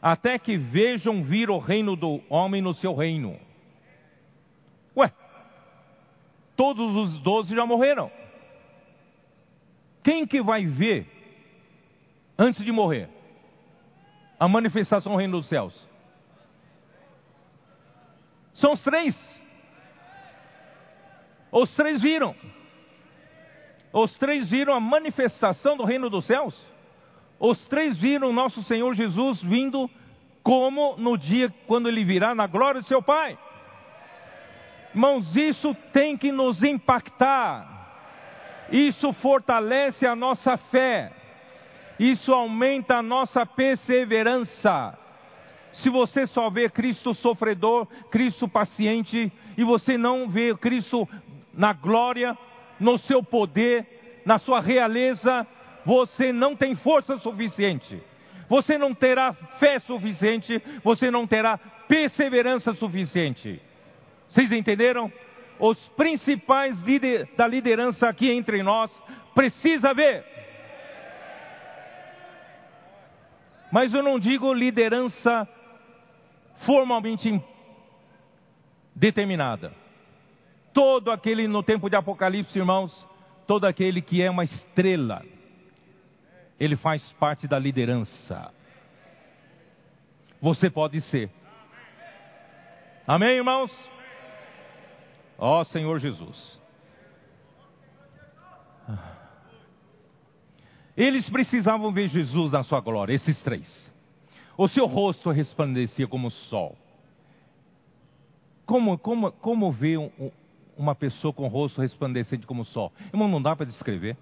[0.00, 3.38] até que vejam vir o reino do homem no seu reino.
[4.96, 5.12] Ué,
[6.56, 8.10] todos os doze já morreram.
[10.02, 11.06] Quem que vai ver
[12.38, 13.08] antes de morrer?
[14.40, 15.88] A manifestação do reino dos céus.
[18.54, 19.14] São os três.
[21.52, 22.34] Os três viram.
[23.92, 26.54] Os três viram a manifestação do reino dos céus.
[27.38, 29.90] Os três viram nosso Senhor Jesus vindo
[30.42, 33.38] como no dia quando ele virá na glória de seu Pai.
[34.94, 37.68] Irmãos, isso tem que nos impactar.
[38.70, 41.12] Isso fortalece a nossa fé.
[42.00, 44.98] Isso aumenta a nossa perseverança.
[45.74, 51.06] Se você só vê Cristo sofredor, Cristo paciente, e você não vê Cristo
[51.52, 52.34] na glória,
[52.80, 55.46] no seu poder, na sua realeza,
[55.84, 58.02] você não tem força suficiente.
[58.48, 63.60] Você não terá fé suficiente, você não terá perseverança suficiente.
[64.26, 65.12] Vocês entenderam?
[65.58, 68.90] Os principais líder, da liderança aqui entre nós
[69.34, 70.29] precisa ver.
[73.70, 75.48] Mas eu não digo liderança
[76.66, 77.42] formalmente
[78.94, 79.72] determinada.
[80.72, 83.06] Todo aquele no tempo de Apocalipse, irmãos,
[83.46, 85.24] todo aquele que é uma estrela,
[86.58, 88.52] ele faz parte da liderança.
[90.40, 91.30] Você pode ser.
[93.06, 93.70] Amém, irmãos?
[95.38, 96.59] Ó oh, Senhor Jesus.
[101.00, 103.90] Eles precisavam ver Jesus na sua glória, esses três.
[104.54, 106.76] O seu rosto resplandecia como o sol.
[108.66, 110.30] Como, como, como ver um,
[110.76, 112.92] uma pessoa com o rosto resplandecente como o sol?
[113.06, 114.14] Irmão, não dá para descrever.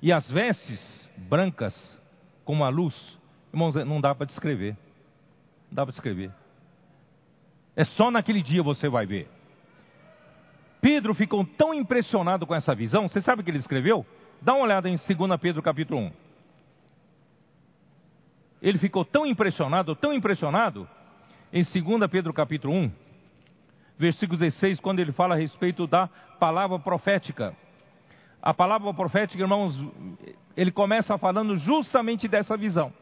[0.00, 2.00] E as vestes brancas
[2.42, 2.94] como a luz,
[3.52, 4.78] irmãos, não dá para descrever.
[5.70, 6.32] Não dá para descrever.
[7.76, 9.28] É só naquele dia você vai ver.
[10.80, 14.06] Pedro ficou tão impressionado com essa visão, você sabe o que ele escreveu?
[14.40, 16.12] Dá uma olhada em 2 Pedro capítulo 1.
[18.62, 20.88] Ele ficou tão impressionado, tão impressionado,
[21.52, 22.92] em 2 Pedro capítulo 1,
[23.98, 26.08] versículo 16, quando ele fala a respeito da
[26.38, 27.54] palavra profética.
[28.40, 29.74] A palavra profética, irmãos,
[30.56, 32.92] ele começa falando justamente dessa visão.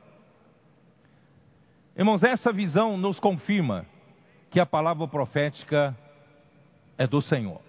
[1.97, 3.85] Irmãos, essa visão nos confirma
[4.51, 5.97] que a palavra profética
[6.97, 7.66] é do Senhor.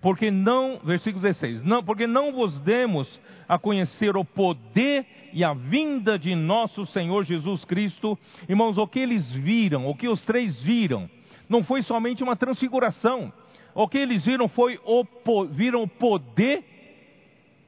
[0.00, 5.52] Porque não, versículo 16, não, porque não vos demos a conhecer o poder e a
[5.52, 8.18] vinda de nosso Senhor Jesus Cristo.
[8.48, 11.08] Irmãos, o que eles viram, o que os três viram,
[11.48, 13.32] não foi somente uma transfiguração,
[13.74, 15.04] o que eles viram foi o,
[15.50, 16.64] viram o poder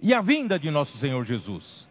[0.00, 1.86] e a vinda de nosso Senhor Jesus.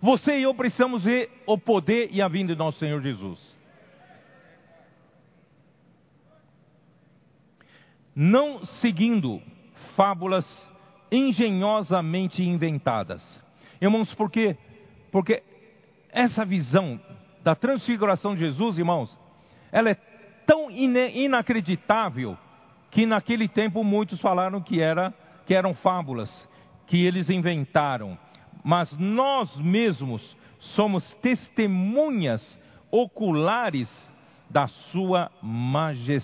[0.00, 3.51] Você e eu precisamos ver o poder e a vinda de nosso Senhor Jesus.
[8.14, 9.40] Não seguindo
[9.96, 10.46] fábulas
[11.10, 13.42] engenhosamente inventadas.
[13.80, 14.56] Irmãos, por quê?
[15.10, 15.42] Porque
[16.10, 17.00] essa visão
[17.42, 19.16] da transfiguração de Jesus, irmãos,
[19.70, 19.94] ela é
[20.46, 22.36] tão inacreditável
[22.90, 25.12] que naquele tempo muitos falaram que, era,
[25.46, 26.48] que eram fábulas,
[26.86, 28.18] que eles inventaram.
[28.62, 32.58] Mas nós mesmos somos testemunhas
[32.90, 33.90] oculares
[34.50, 36.22] da Sua majestade.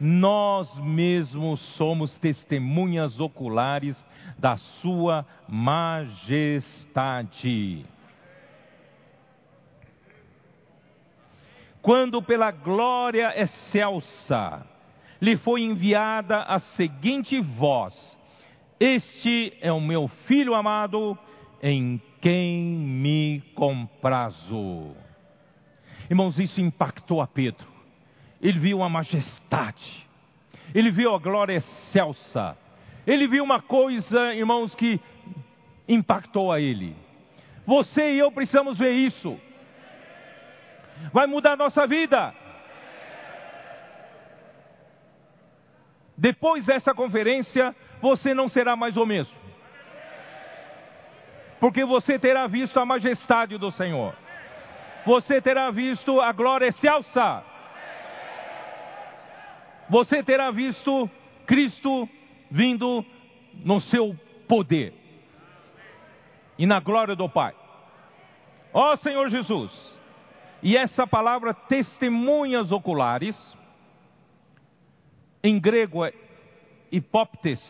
[0.00, 4.02] Nós mesmos somos testemunhas oculares
[4.38, 6.64] da Sua majestade.
[11.84, 14.66] quando pela glória excelsa
[15.20, 17.94] lhe foi enviada a seguinte voz:
[18.80, 21.16] Este é o meu filho amado,
[21.62, 24.96] em quem me comprazo.
[26.08, 27.73] Irmãos, isso impactou a Pedro.
[28.40, 30.06] Ele viu a majestade,
[30.74, 32.56] ele viu a glória excelsa,
[33.06, 35.00] ele viu uma coisa, irmãos, que
[35.88, 36.96] impactou a ele.
[37.66, 39.38] Você e eu precisamos ver isso.
[41.12, 42.34] Vai mudar a nossa vida.
[46.16, 49.36] Depois dessa conferência, você não será mais o mesmo.
[51.58, 54.14] Porque você terá visto a majestade do Senhor.
[55.06, 57.42] Você terá visto a glória excelsa.
[59.88, 61.08] Você terá visto
[61.46, 62.08] Cristo
[62.50, 63.04] vindo
[63.64, 64.18] no seu
[64.48, 64.94] poder
[66.58, 67.54] e na glória do Pai.
[68.72, 69.94] Ó oh, Senhor Jesus.
[70.62, 73.36] E essa palavra testemunhas oculares
[75.42, 76.12] em grego é
[76.90, 77.60] hipóptes.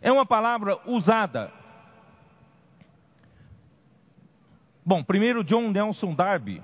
[0.00, 1.52] É uma palavra usada.
[4.84, 6.62] Bom, primeiro John Nelson Darby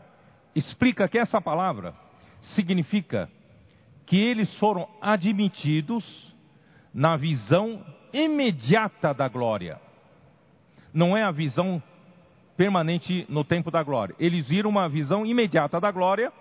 [0.55, 1.95] explica que essa palavra
[2.41, 3.31] significa
[4.07, 6.35] que eles foram admitidos
[6.95, 9.79] na visão imediata da glória.
[10.95, 11.83] Não é a visão
[12.57, 14.15] permanente no tempo da glória.
[14.19, 16.33] Eles viram uma visão imediata da glória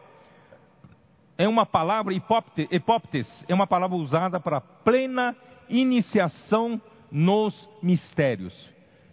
[1.37, 5.35] é uma palavra, hipóptes, é uma palavra usada para plena
[5.69, 8.53] iniciação nos mistérios.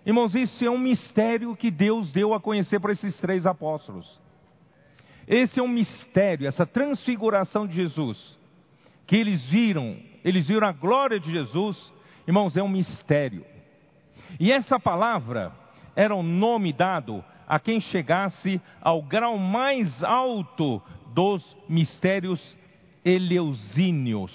[0.05, 4.21] Irmãos, isso é um mistério que Deus deu a conhecer para esses três apóstolos.
[5.27, 8.39] Esse é um mistério, essa transfiguração de Jesus,
[9.07, 11.93] que eles viram, eles viram a glória de Jesus,
[12.27, 13.45] irmãos, é um mistério.
[14.39, 15.53] E essa palavra
[15.95, 20.83] era o nome dado a quem chegasse ao grau mais alto
[21.13, 22.41] dos mistérios
[23.05, 24.33] eleusíneos.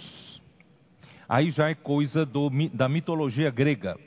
[1.27, 3.97] Aí já é coisa do, da mitologia grega.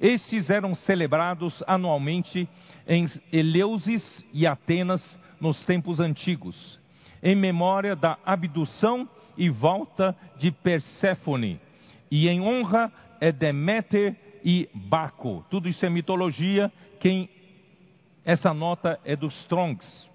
[0.00, 2.48] Estes eram celebrados anualmente
[2.86, 6.78] em Eleusis e Atenas nos tempos antigos,
[7.22, 11.58] em memória da abdução e volta de Perséfone,
[12.10, 15.44] e em honra é Deméter e Baco.
[15.48, 16.72] Tudo isso é mitologia.
[17.00, 17.30] Quem
[18.24, 20.06] essa nota é dos Strongs.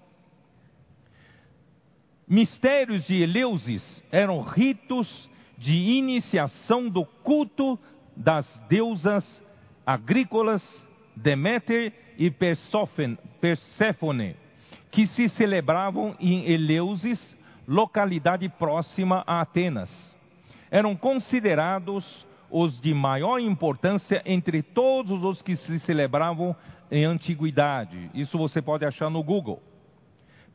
[2.28, 7.78] Mistérios de Eleusis eram ritos de iniciação do culto
[8.16, 9.44] das deusas
[9.84, 10.62] agrícolas
[11.16, 12.30] Deméter e
[13.40, 14.36] Perséfone,
[14.90, 17.36] que se celebravam em Eleusis,
[17.66, 19.90] localidade próxima a Atenas.
[20.70, 26.54] Eram considerados os de maior importância entre todos os que se celebravam
[26.90, 28.10] em antiguidade.
[28.14, 29.62] Isso você pode achar no Google.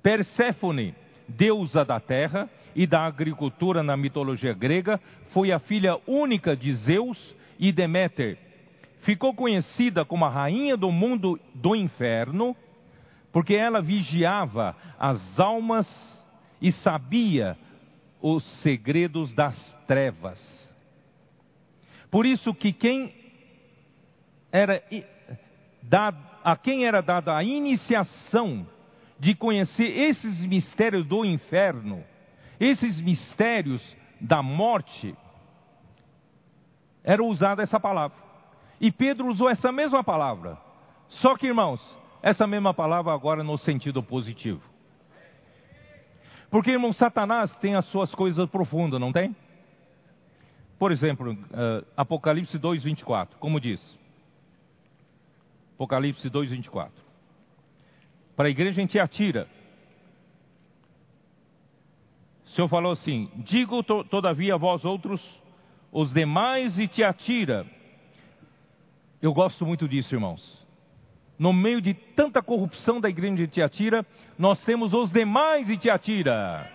[0.01, 0.95] Perséfone
[1.29, 4.99] deusa da terra e da agricultura na mitologia grega,
[5.31, 8.37] foi a filha única de Zeus e Deméter.
[9.01, 12.55] Ficou conhecida como a rainha do mundo do inferno,
[13.31, 15.87] porque ela vigiava as almas
[16.61, 17.57] e sabia
[18.21, 20.39] os segredos das trevas.
[22.11, 23.13] Por isso que quem
[24.51, 24.83] era
[26.43, 28.67] a quem era dada a iniciação
[29.19, 32.03] de conhecer esses mistérios do inferno,
[32.59, 33.81] esses mistérios
[34.19, 35.15] da morte,
[37.03, 38.17] era usada essa palavra.
[38.79, 40.57] E Pedro usou essa mesma palavra.
[41.09, 41.81] Só que, irmãos,
[42.21, 44.61] essa mesma palavra agora no sentido positivo.
[46.49, 49.35] Porque, irmão, Satanás tem as suas coisas profundas, não tem?
[50.77, 53.97] Por exemplo, uh, Apocalipse 2, 24, como diz?
[55.75, 57.09] Apocalipse 2, 24
[58.39, 59.49] para a igreja em Tiatira.
[62.45, 65.21] O Senhor falou assim: Digo todavia a vós outros,
[65.91, 67.65] os demais de Tiatira.
[69.21, 70.58] Eu gosto muito disso, irmãos.
[71.39, 74.05] No meio de tanta corrupção da igreja de Tiatira,
[74.37, 76.69] nós temos os demais de Tiatira.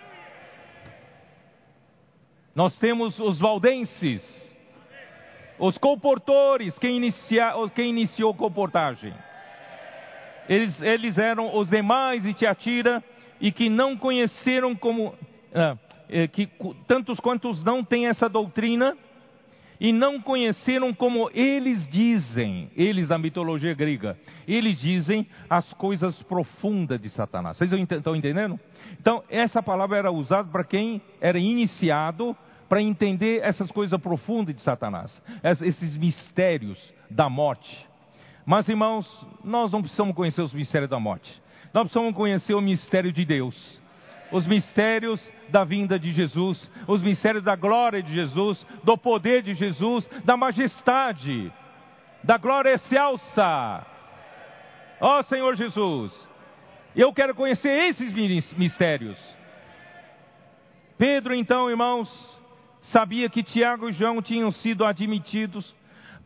[2.54, 4.22] Nós temos os valdenses,
[5.58, 9.12] os comportores, quem, inicia, quem iniciou a comportagem.
[10.48, 13.04] Eles, eles eram os demais de Tiatira
[13.38, 15.14] e que não conheceram como,
[15.54, 15.76] ah,
[16.08, 16.48] é, que
[16.86, 18.96] tantos quantos não têm essa doutrina
[19.84, 24.16] e não conheceram como eles dizem, eles da mitologia grega,
[24.48, 27.58] eles dizem as coisas profundas de Satanás.
[27.58, 28.58] Vocês estão entendendo?
[28.98, 32.34] Então, essa palavra era usada para quem era iniciado
[32.66, 35.22] para entender essas coisas profundas de Satanás,
[35.62, 36.78] esses mistérios
[37.10, 37.86] da morte.
[38.46, 39.06] Mas, irmãos,
[39.44, 41.30] nós não precisamos conhecer os mistérios da morte.
[41.74, 43.83] Nós precisamos conhecer o mistério de Deus.
[44.34, 49.54] Os mistérios da vinda de Jesus, os mistérios da glória de Jesus, do poder de
[49.54, 51.52] Jesus, da majestade,
[52.24, 53.86] da glória excelsa.
[55.00, 56.28] Ó oh, Senhor Jesus,
[56.96, 58.12] eu quero conhecer esses
[58.56, 59.16] mistérios.
[60.98, 62.10] Pedro, então, irmãos,
[62.80, 65.72] sabia que Tiago e João tinham sido admitidos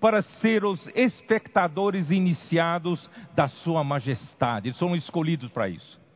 [0.00, 4.68] para ser os espectadores iniciados da Sua Majestade.
[4.68, 6.07] Eles foram escolhidos para isso.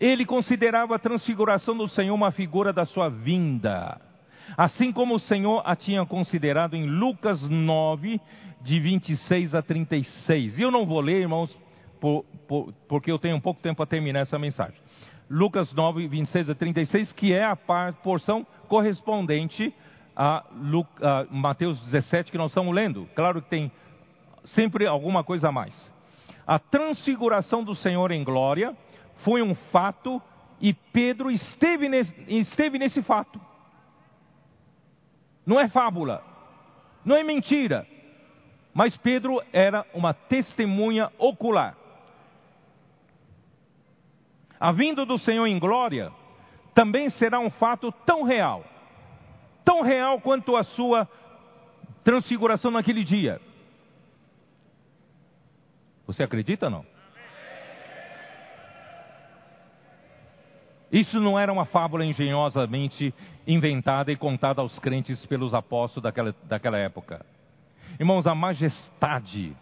[0.00, 4.00] Ele considerava a transfiguração do Senhor uma figura da sua vinda,
[4.56, 8.18] assim como o Senhor a tinha considerado em Lucas 9,
[8.62, 10.58] de 26 a 36.
[10.58, 11.56] E eu não vou ler, irmãos,
[12.00, 14.78] por, por, porque eu tenho um pouco tempo para terminar essa mensagem.
[15.30, 19.72] Lucas 9, 26 a 36, que é a porção correspondente
[20.16, 20.44] a,
[21.02, 23.08] a Mateus 17 que nós estamos lendo.
[23.14, 23.70] Claro que tem
[24.44, 25.92] sempre alguma coisa a mais.
[26.46, 28.76] A transfiguração do Senhor em glória
[29.24, 30.20] foi um fato
[30.60, 33.40] e Pedro esteve nesse, esteve nesse fato.
[35.46, 36.22] Não é fábula,
[37.04, 37.86] não é mentira,
[38.74, 41.76] mas Pedro era uma testemunha ocular.
[44.58, 46.12] A vinda do Senhor em glória
[46.74, 48.64] também será um fato tão real
[49.70, 51.08] tão real quanto a sua
[52.02, 53.40] transfiguração naquele dia.
[56.08, 56.86] Você acredita ou não?
[60.92, 63.14] Isso não era uma fábula engenhosamente
[63.46, 67.24] inventada e contada aos crentes pelos apóstolos daquela, daquela época.
[67.98, 69.56] Irmãos, a majestade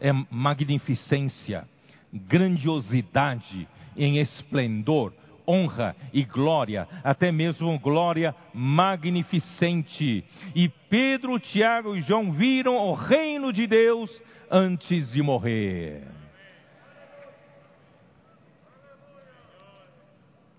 [0.00, 1.64] é magnificência,
[2.12, 5.12] grandiosidade em esplendor,
[5.46, 10.24] honra e glória, até mesmo glória magnificente.
[10.54, 14.10] E Pedro, Tiago e João viram o reino de Deus
[14.50, 16.02] antes de morrer.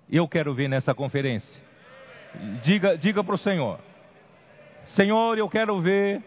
[0.09, 1.63] Eu quero ver nessa conferência.
[2.63, 3.79] Diga, diga para o Senhor:
[4.87, 6.21] Senhor, eu quero ver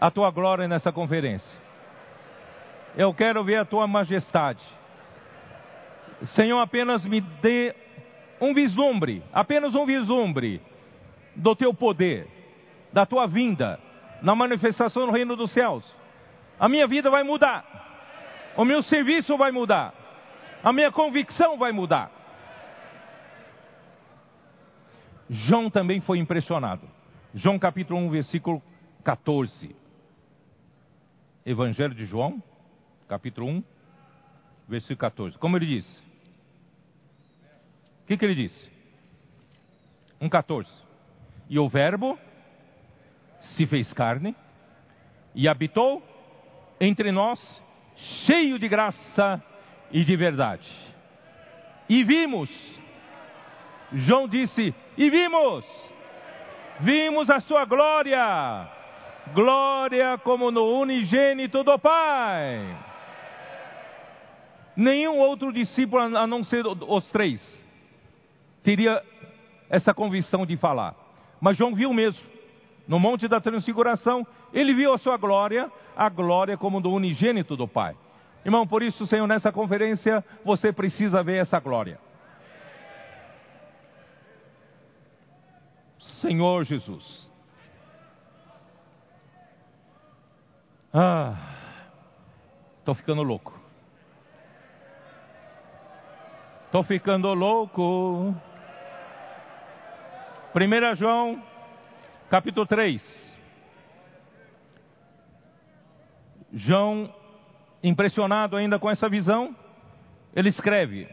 [0.00, 1.58] a tua glória nessa conferência.
[2.96, 4.62] Eu quero ver a tua majestade.
[6.34, 7.74] Senhor, apenas me dê
[8.40, 10.60] um vislumbre, apenas um vislumbre
[11.34, 12.26] do teu poder,
[12.92, 13.78] da tua vinda,
[14.22, 15.84] na manifestação no reino dos céus.
[16.58, 17.64] A minha vida vai mudar,
[18.56, 19.94] o meu serviço vai mudar,
[20.62, 22.17] a minha convicção vai mudar.
[25.28, 26.88] João também foi impressionado.
[27.34, 28.62] João capítulo 1, versículo
[29.04, 29.74] 14.
[31.44, 32.42] Evangelho de João,
[33.08, 33.64] capítulo 1,
[34.68, 35.38] versículo 14.
[35.38, 36.08] Como ele diz:
[38.08, 38.70] que, que ele disse?
[40.20, 40.66] 1,14.
[41.50, 42.18] E o Verbo
[43.38, 44.34] se fez carne
[45.34, 46.02] e habitou
[46.80, 47.38] entre nós,
[48.24, 49.42] cheio de graça
[49.92, 50.68] e de verdade.
[51.86, 52.50] E vimos,
[53.92, 55.64] João disse, e vimos,
[56.80, 58.68] vimos a sua glória,
[59.32, 62.76] glória como no unigênito do Pai.
[64.76, 67.40] Nenhum outro discípulo a não ser os três
[68.64, 69.00] teria
[69.70, 70.96] essa convicção de falar.
[71.40, 72.26] Mas João viu mesmo.
[72.88, 77.68] No Monte da Transfiguração, ele viu a sua glória, a glória como do unigênito do
[77.68, 77.94] Pai.
[78.44, 82.00] Irmão, por isso, Senhor, nessa conferência, você precisa ver essa glória.
[86.20, 87.28] Senhor Jesus.
[90.92, 91.36] Ah,
[92.78, 93.58] estou ficando louco.
[96.66, 98.34] Estou ficando louco.
[100.54, 101.42] 1 João,
[102.28, 103.38] capítulo 3.
[106.52, 107.14] João,
[107.82, 109.54] impressionado ainda com essa visão,
[110.34, 111.06] ele escreve,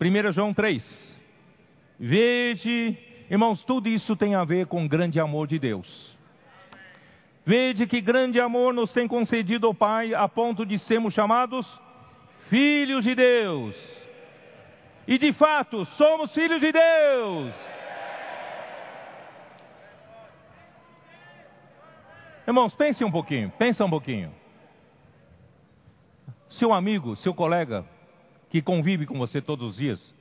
[0.00, 1.18] 1 João 3.
[1.98, 6.18] Vede, irmãos, tudo isso tem a ver com o grande amor de Deus.
[7.46, 11.66] Vede que grande amor nos tem concedido o Pai, a ponto de sermos chamados
[12.50, 13.76] filhos de Deus.
[15.06, 17.54] E de fato, somos filhos de Deus.
[22.46, 24.34] Irmãos, pense um pouquinho, pensa um pouquinho.
[26.50, 27.84] Seu amigo, seu colega,
[28.50, 30.14] que convive com você todos os dias,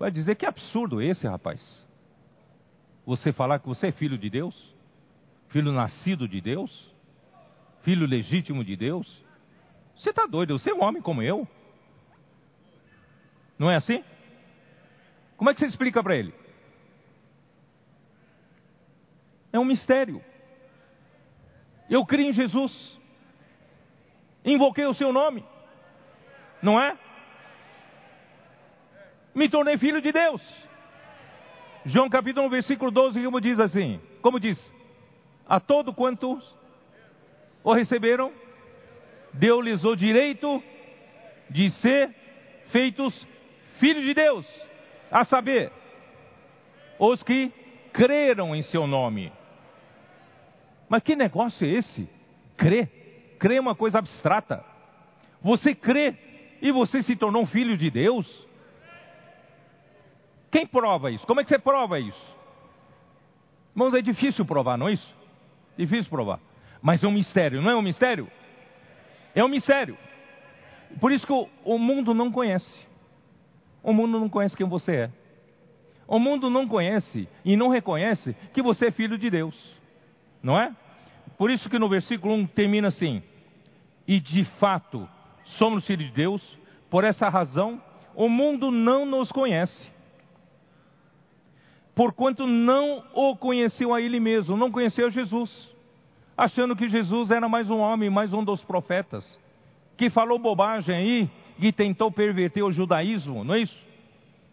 [0.00, 1.86] vai dizer que absurdo esse rapaz.
[3.04, 4.74] Você falar que você é filho de Deus,
[5.48, 6.90] filho nascido de Deus,
[7.82, 9.06] filho legítimo de Deus.
[9.94, 11.46] Você está doido, você é um homem como eu.
[13.58, 14.02] Não é assim?
[15.36, 16.32] Como é que você explica para ele?
[19.52, 20.24] É um mistério.
[21.90, 22.98] Eu criei em Jesus.
[24.46, 25.44] Invoquei o seu nome.
[26.62, 26.96] Não é?
[29.34, 30.42] Me tornei filho de Deus.
[31.86, 34.58] João capítulo 1, versículo 12, como diz assim, como diz,
[35.48, 36.44] a todo quantos
[37.64, 38.32] o receberam,
[39.32, 40.62] deu-lhes o direito
[41.48, 42.14] de ser
[42.68, 43.26] feitos
[43.78, 44.46] filhos de Deus,
[45.10, 45.72] a saber,
[46.98, 47.52] os que
[47.92, 49.32] creram em seu nome.
[50.88, 52.08] Mas que negócio é esse?
[52.56, 52.88] Crer.
[53.38, 54.64] Crer é uma coisa abstrata.
[55.40, 56.14] Você crê
[56.60, 58.49] e você se tornou um filho de Deus?
[60.50, 61.26] Quem prova isso?
[61.26, 62.36] Como é que você prova isso?
[63.74, 65.16] Irmãos, é difícil provar, não é isso?
[65.76, 66.40] Difícil provar.
[66.82, 68.28] Mas é um mistério, não é um mistério?
[69.34, 69.96] É um mistério.
[70.98, 72.86] Por isso que o, mundo não conhece.
[73.82, 75.10] O mundo não conhece quem você é.
[76.08, 79.54] O mundo não conhece e não reconhece que você é filho de Deus.
[80.42, 80.74] Não é?
[81.38, 83.22] Por isso que no versículo 1 termina assim:
[84.06, 85.08] E de fato
[85.44, 86.58] somos filhos de Deus,
[86.90, 87.80] por essa razão
[88.16, 89.99] o mundo não nos conhece.
[91.94, 95.50] Porquanto não o conheceu a ele mesmo, não conheceu Jesus,
[96.36, 99.38] achando que Jesus era mais um homem, mais um dos profetas,
[99.96, 103.90] que falou bobagem aí e tentou perverter o judaísmo, não é isso?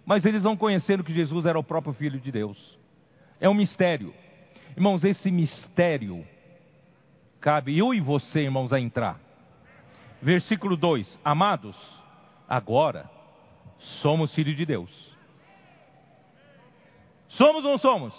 [0.08, 2.80] mas eles não conheceram que Jesus era o próprio Filho de Deus.
[3.42, 4.14] É um mistério.
[4.74, 6.26] Irmãos, esse mistério
[7.42, 9.20] cabe eu e você, irmãos, a entrar.
[10.22, 11.76] Versículo 2: Amados,
[12.48, 13.10] agora
[14.02, 15.17] somos filhos de Deus.
[17.38, 18.14] Somos ou não somos?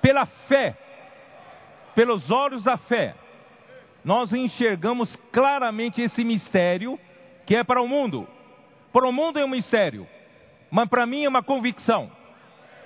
[0.00, 0.76] Pela fé,
[1.94, 3.14] pelos olhos da fé,
[4.04, 6.98] nós enxergamos claramente esse mistério
[7.44, 8.28] que é para o mundo.
[8.92, 10.06] Para o mundo é um mistério,
[10.70, 12.10] mas para mim é uma convicção.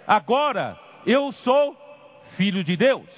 [0.06, 1.76] Agora eu sou
[2.36, 3.08] filho de Deus.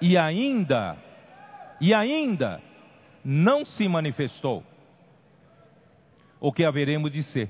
[0.00, 0.96] E ainda,
[1.80, 2.60] e ainda
[3.22, 4.64] não se manifestou
[6.42, 7.48] o que haveremos de ser.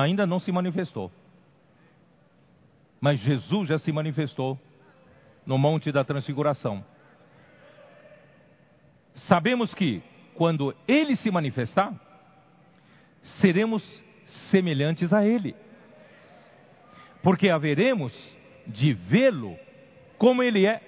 [0.00, 1.08] Ainda não se manifestou.
[3.00, 4.58] Mas Jesus já se manifestou
[5.46, 6.84] no Monte da Transfiguração.
[9.14, 10.02] Sabemos que,
[10.34, 11.94] quando Ele se manifestar,
[13.40, 13.84] seremos
[14.50, 15.54] semelhantes a Ele,
[17.22, 18.12] porque haveremos
[18.66, 19.56] de vê-lo
[20.18, 20.80] como Ele é.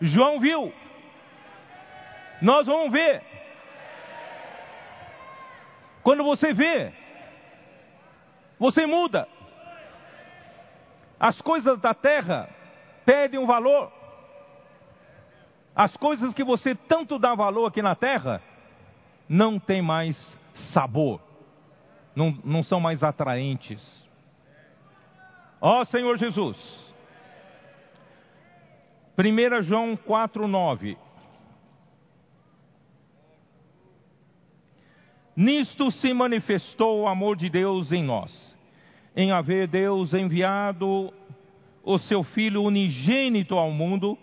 [0.00, 0.72] João viu,
[2.40, 3.27] nós vamos ver.
[6.08, 6.90] Quando você vê,
[8.58, 9.28] você muda.
[11.20, 12.48] As coisas da terra
[13.04, 13.92] perdem um valor.
[15.76, 18.40] As coisas que você tanto dá valor aqui na terra
[19.28, 20.16] não tem mais
[20.72, 21.20] sabor,
[22.16, 24.08] não, não são mais atraentes.
[25.60, 26.56] Ó Senhor Jesus.
[29.18, 30.96] 1 João 4,9.
[35.38, 38.56] Nisto se manifestou o amor de Deus em nós,
[39.14, 41.14] em haver Deus enviado
[41.84, 44.18] o seu Filho unigênito ao mundo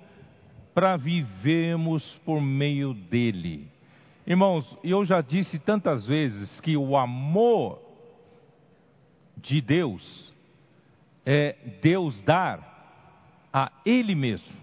[0.74, 3.66] para vivermos por meio dele.
[4.28, 7.80] Irmãos, eu já disse tantas vezes que o amor
[9.38, 10.34] de Deus
[11.26, 13.08] é Deus dar
[13.54, 14.54] a Ele mesmo.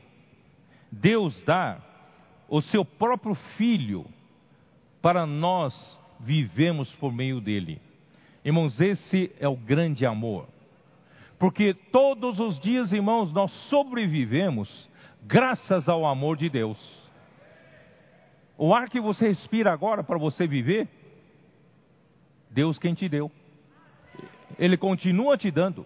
[0.91, 1.81] Deus dar
[2.47, 4.05] o seu próprio Filho
[5.01, 7.81] para nós vivemos por meio dele.
[8.45, 10.47] Irmãos, esse é o grande amor.
[11.39, 14.89] Porque todos os dias, irmãos, nós sobrevivemos
[15.23, 16.79] graças ao amor de Deus.
[18.57, 20.89] O ar que você respira agora para você viver,
[22.51, 23.31] Deus quem te deu.
[24.59, 25.85] Ele continua te dando.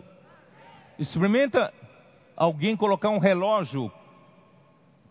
[0.99, 1.73] Experimenta
[2.37, 3.91] alguém colocar um relógio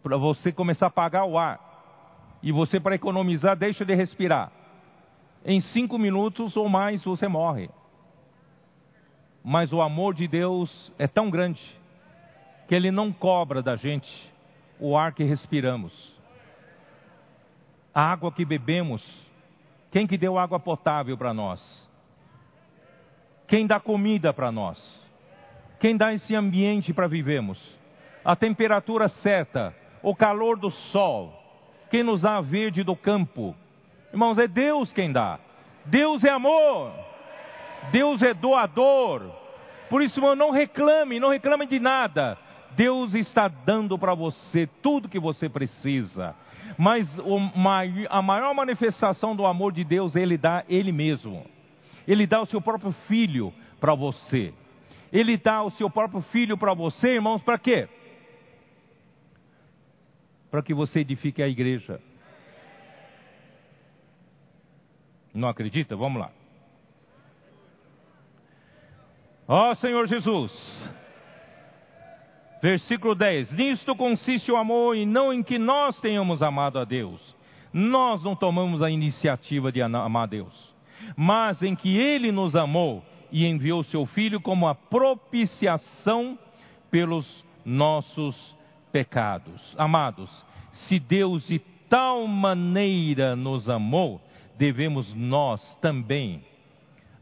[0.03, 1.59] para você começar a pagar o ar.
[2.43, 4.51] E você, para economizar, deixa de respirar.
[5.45, 7.69] Em cinco minutos ou mais você morre.
[9.43, 11.61] Mas o amor de Deus é tão grande
[12.67, 14.09] que Ele não cobra da gente
[14.79, 15.93] o ar que respiramos,
[17.93, 19.03] a água que bebemos.
[19.91, 21.87] Quem que deu água potável para nós?
[23.47, 25.05] Quem dá comida para nós?
[25.79, 27.57] Quem dá esse ambiente para vivermos?
[28.23, 31.31] A temperatura certa, o calor do sol,
[31.91, 33.55] quem nos dá a verde do campo?
[34.11, 35.39] Irmãos, é Deus quem dá.
[35.85, 36.91] Deus é amor.
[37.91, 39.31] Deus é doador.
[39.89, 42.37] Por isso, irmão, não reclame, não reclame de nada.
[42.71, 46.35] Deus está dando para você tudo que você precisa.
[46.77, 47.07] Mas
[48.09, 51.45] a maior manifestação do amor de Deus, Ele dá Ele mesmo.
[52.07, 54.53] Ele dá o seu próprio filho para você.
[55.13, 57.87] Ele dá o seu próprio filho para você, irmãos, para quê?
[60.55, 61.99] para que você edifique a igreja.
[65.35, 65.97] Não acredita?
[65.97, 66.31] Vamos lá.
[69.47, 70.89] Ó oh, Senhor Jesus.
[72.61, 77.35] Versículo 10: Nisto consiste o amor e não em que nós tenhamos amado a Deus.
[77.71, 80.73] Nós não tomamos a iniciativa de amar a Deus,
[81.17, 86.39] mas em que Ele nos amou e enviou seu Filho como a propiciação
[86.89, 88.55] pelos nossos
[88.93, 89.75] pecados.
[89.77, 90.29] Amados,
[90.71, 91.59] se Deus de
[91.89, 94.21] tal maneira nos amou,
[94.57, 96.43] devemos nós também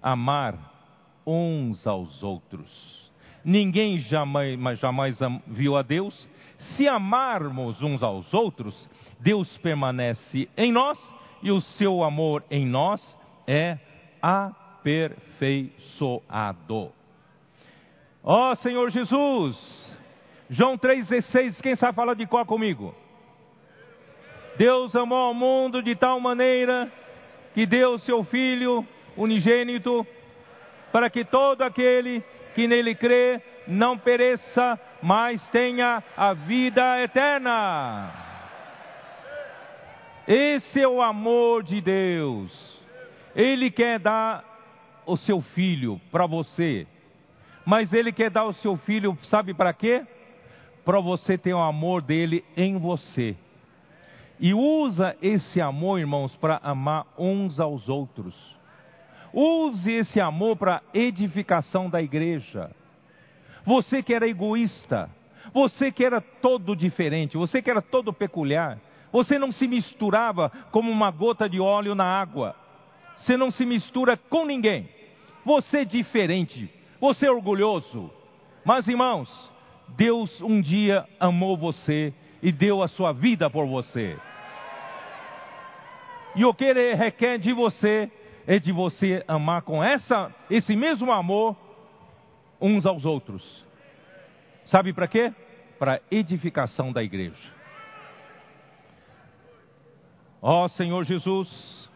[0.02, 0.74] amar
[1.26, 2.94] uns aos outros.
[3.44, 6.30] Ninguém jamais, jamais viu a Deus.
[6.58, 10.98] Se amarmos uns aos outros, Deus permanece em nós
[11.42, 13.78] e o seu amor em nós é
[14.22, 16.94] aperfeiçoado.
[18.24, 19.98] Ó oh, Senhor Jesus,
[20.50, 22.96] João 3,16, quem sabe falar de qual comigo?
[24.58, 26.90] Deus amou ao mundo de tal maneira
[27.54, 28.86] que deu seu Filho
[29.16, 30.06] unigênito,
[30.91, 32.24] para que todo aquele
[32.56, 38.12] que nele crê não pereça, mas tenha a vida eterna.
[40.28, 42.82] Esse é o amor de Deus.
[43.36, 44.43] Ele quer dar
[45.06, 46.88] o seu filho para você,
[47.66, 50.06] mas ele quer dar o seu filho, sabe para quê?
[50.86, 53.36] Para você ter o amor dele em você.
[54.44, 58.36] E usa esse amor, irmãos, para amar uns aos outros.
[59.34, 62.70] Use esse amor para edificação da igreja.
[63.64, 65.10] Você que era egoísta,
[65.54, 68.82] você que era todo diferente, você que era todo peculiar,
[69.14, 72.54] você não se misturava como uma gota de óleo na água.
[73.16, 74.89] Você não se mistura com ninguém.
[75.46, 76.70] Você é diferente,
[77.00, 78.12] você é orgulhoso.
[78.66, 79.30] Mas irmãos,
[79.96, 84.20] Deus um dia amou você e deu a sua vida por você.
[86.36, 88.12] E o que ele requer de você
[88.48, 91.56] é de você amar com essa, esse mesmo amor
[92.60, 93.66] uns aos outros.
[94.66, 95.34] Sabe para quê?
[95.78, 97.54] Para edificação da igreja.
[100.42, 101.90] Ó oh, Senhor Jesus,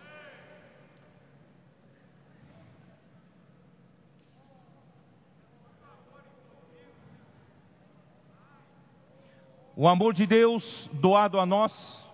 [9.76, 12.07] o amor de Deus doado a nós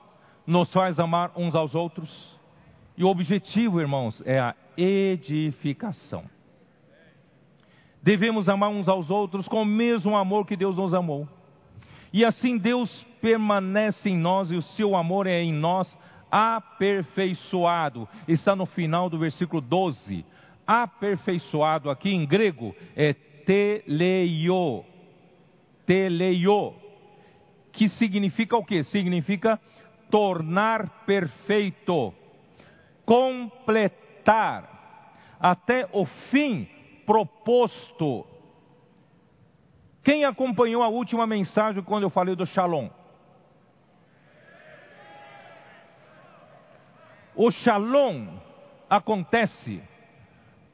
[0.45, 2.09] nos faz amar uns aos outros.
[2.97, 6.25] E o objetivo, irmãos, é a edificação.
[8.01, 11.27] Devemos amar uns aos outros com o mesmo amor que Deus nos amou.
[12.11, 12.89] E assim Deus
[13.21, 15.97] permanece em nós e o seu amor é em nós
[16.29, 18.07] aperfeiçoado.
[18.27, 20.25] Está no final do versículo 12.
[20.67, 24.83] Aperfeiçoado aqui em grego é teleio.
[25.85, 26.73] Teleio.
[27.71, 28.83] Que significa o que?
[28.83, 29.59] Significa
[30.13, 32.13] tornar perfeito,
[33.03, 34.69] completar,
[35.39, 36.69] até o fim
[37.03, 38.23] proposto.
[40.03, 42.91] Quem acompanhou a última mensagem quando eu falei do Shalom?
[47.35, 48.37] O Shalom
[48.87, 49.81] acontece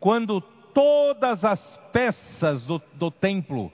[0.02, 0.42] quando
[0.74, 3.72] todas as peças do, do templo,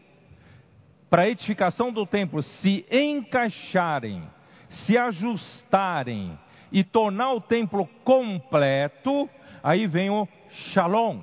[1.09, 4.34] para a edificação do templo, se encaixarem
[4.83, 6.37] se ajustarem
[6.71, 9.29] e tornar o templo completo,
[9.63, 11.21] aí vem o Shalom.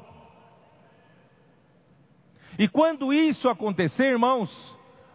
[2.58, 4.50] E quando isso acontecer, irmãos,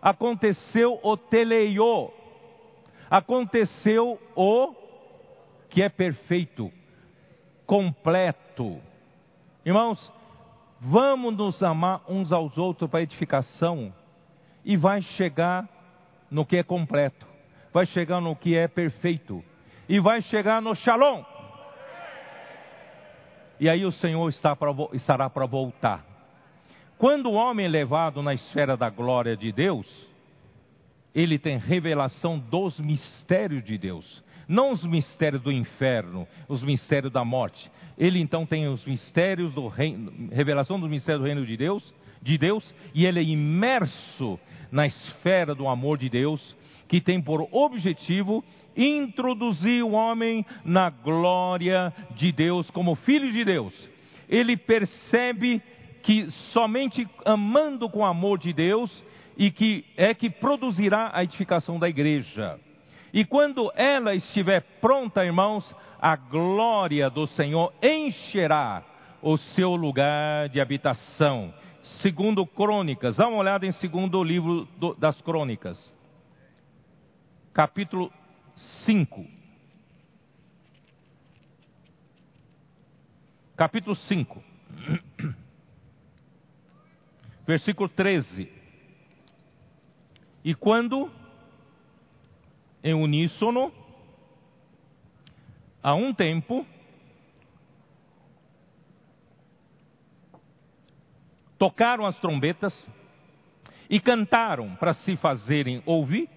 [0.01, 2.11] aconteceu o teleio,
[3.09, 4.75] aconteceu o
[5.69, 6.71] que é perfeito,
[7.65, 8.81] completo.
[9.65, 10.11] Irmãos,
[10.79, 13.93] vamos nos amar uns aos outros para edificação
[14.65, 15.67] e vai chegar
[16.29, 17.36] no que é completo
[17.73, 19.43] vai chegar no que é perfeito
[19.87, 21.23] e vai chegar no Shalom.
[23.59, 26.05] E aí o Senhor está pra, estará para voltar.
[26.97, 29.87] Quando o homem é levado na esfera da glória de Deus,
[31.13, 37.25] ele tem revelação dos mistérios de Deus, não os mistérios do inferno, os mistérios da
[37.25, 37.71] morte.
[37.97, 42.37] Ele então tem os mistérios do reino, revelação dos mistérios do reino de Deus, de
[42.37, 44.39] Deus, e ele é imerso
[44.71, 46.55] na esfera do amor de Deus,
[46.87, 48.43] que tem por objetivo
[48.75, 53.73] introduzir o homem na glória de Deus como filho de Deus.
[54.29, 55.61] Ele percebe
[56.03, 59.05] que somente amando com o amor de Deus
[59.37, 62.59] e que é que produzirá a edificação da igreja.
[63.13, 68.83] E quando ela estiver pronta, irmãos, a glória do Senhor encherá
[69.21, 71.53] o seu lugar de habitação.
[72.01, 74.67] Segundo Crônicas, dá uma olhada em segundo livro
[74.99, 75.96] das Crônicas
[77.57, 78.13] capítulo
[78.85, 79.25] 5.
[83.55, 84.43] Capítulo 5.
[87.47, 88.47] Versículo 13.
[90.43, 91.11] E quando,
[92.83, 93.73] em uníssono,
[95.81, 96.63] a um tempo,
[101.57, 102.87] tocaram as trombetas
[103.89, 106.36] e cantaram para se fazerem ouvir,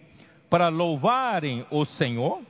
[0.50, 2.42] para louvarem o Senhor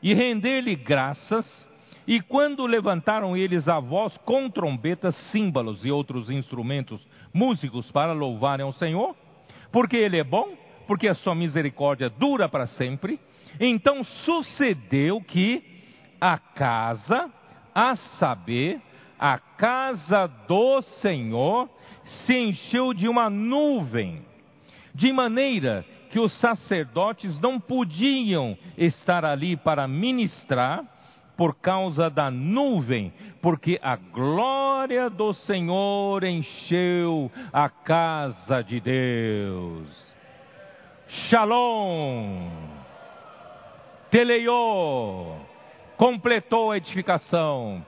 [0.00, 1.68] e render-lhe graças.
[2.06, 7.04] E quando levantaram eles a voz com trombetas, símbolos e outros instrumentos
[7.34, 9.14] músicos para louvarem o Senhor,
[9.70, 10.54] porque Ele é bom,
[10.86, 13.20] porque a sua misericórdia dura para sempre,
[13.58, 15.62] então sucedeu que
[16.20, 17.30] a casa,
[17.74, 18.80] a saber,
[19.18, 21.68] a casa do Senhor,
[22.04, 24.22] se encheu de uma nuvem,
[24.94, 30.84] de maneira que os sacerdotes não podiam estar ali para ministrar
[31.36, 39.88] por causa da nuvem, porque a glória do Senhor encheu a casa de Deus.
[41.08, 42.50] Shalom,
[44.10, 45.36] teleiô,
[45.96, 47.84] completou a edificação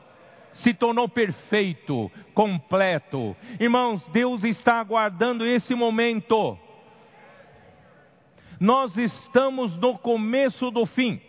[0.55, 3.36] se tornou perfeito, completo.
[3.59, 6.59] Irmãos, Deus está aguardando esse momento.
[8.62, 11.20] Nós estamos no começo do fim,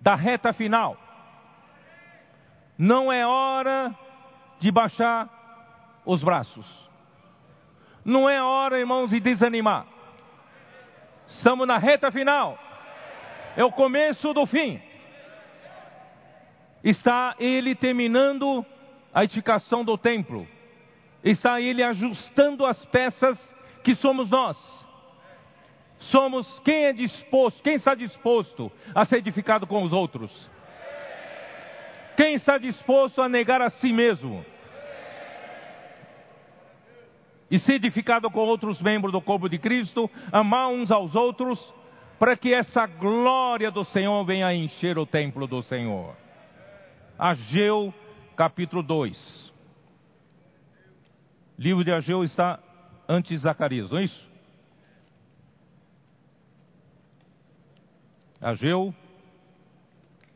[0.00, 0.96] da reta final.
[2.76, 3.94] Não é hora
[4.58, 5.30] de baixar
[6.04, 6.66] os braços.
[8.04, 9.86] Não é hora, irmãos, de desanimar.
[11.28, 12.58] Estamos na reta final.
[13.56, 14.82] É o começo do fim
[16.82, 18.66] está ele terminando
[19.14, 20.44] a edificação do templo,
[21.22, 23.38] está ele ajustando as peças
[23.84, 24.77] que somos nós.
[26.00, 30.30] Somos quem é disposto, quem está disposto a ser edificado com os outros?
[32.16, 34.44] Quem está disposto a negar a si mesmo?
[37.50, 41.58] E ser edificado com outros membros do corpo de Cristo, amar uns aos outros,
[42.18, 46.14] para que essa glória do Senhor venha encher o templo do Senhor.
[47.18, 47.94] Ageu,
[48.36, 49.52] capítulo 2.
[51.58, 52.58] Livro de Ageu está
[53.08, 54.27] antes de Zacarias, não é isso?
[58.40, 58.94] Ageu,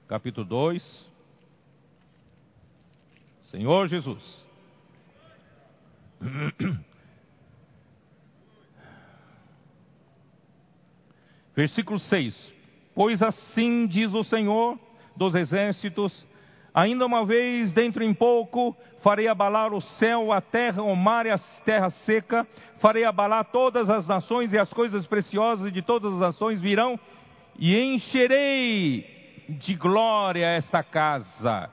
[0.09, 1.13] capítulo 2.
[3.45, 4.45] Senhor Jesus.
[11.55, 12.53] Versículo 6:
[12.93, 14.77] Pois assim diz o Senhor
[15.17, 16.27] dos exércitos:
[16.75, 21.31] Ainda uma vez, dentro em pouco, farei abalar o céu, a terra, o mar e
[21.31, 22.45] a terra seca,
[22.81, 26.99] farei abalar todas as nações e as coisas preciosas de todas as nações virão,
[27.59, 31.71] e encherei de glória esta casa,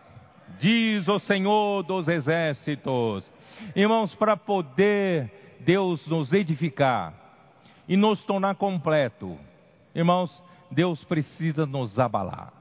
[0.60, 3.32] diz o Senhor dos exércitos.
[3.76, 7.14] Irmãos, para poder Deus nos edificar
[7.88, 9.38] e nos tornar completo,
[9.94, 10.42] irmãos,
[10.72, 12.54] Deus precisa nos abalar.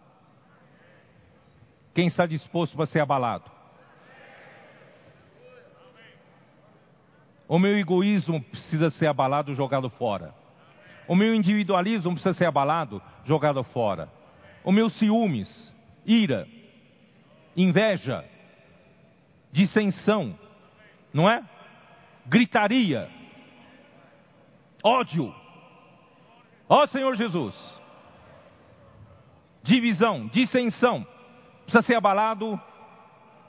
[1.95, 3.51] Quem está disposto para ser abalado?
[7.49, 10.35] O meu egoísmo precisa ser abalado, jogado fora.
[11.09, 14.09] O meu individualismo precisa ser abalado, jogado fora.
[14.62, 15.74] O meu ciúmes,
[16.05, 16.47] ira,
[17.56, 18.24] inveja,
[19.51, 20.39] dissensão,
[21.12, 21.43] não é?
[22.26, 23.10] Gritaria,
[24.85, 25.35] ódio.
[26.68, 27.55] Ó Senhor Jesus.
[29.62, 31.06] Divisão, dissensão
[31.64, 32.60] precisa ser abalado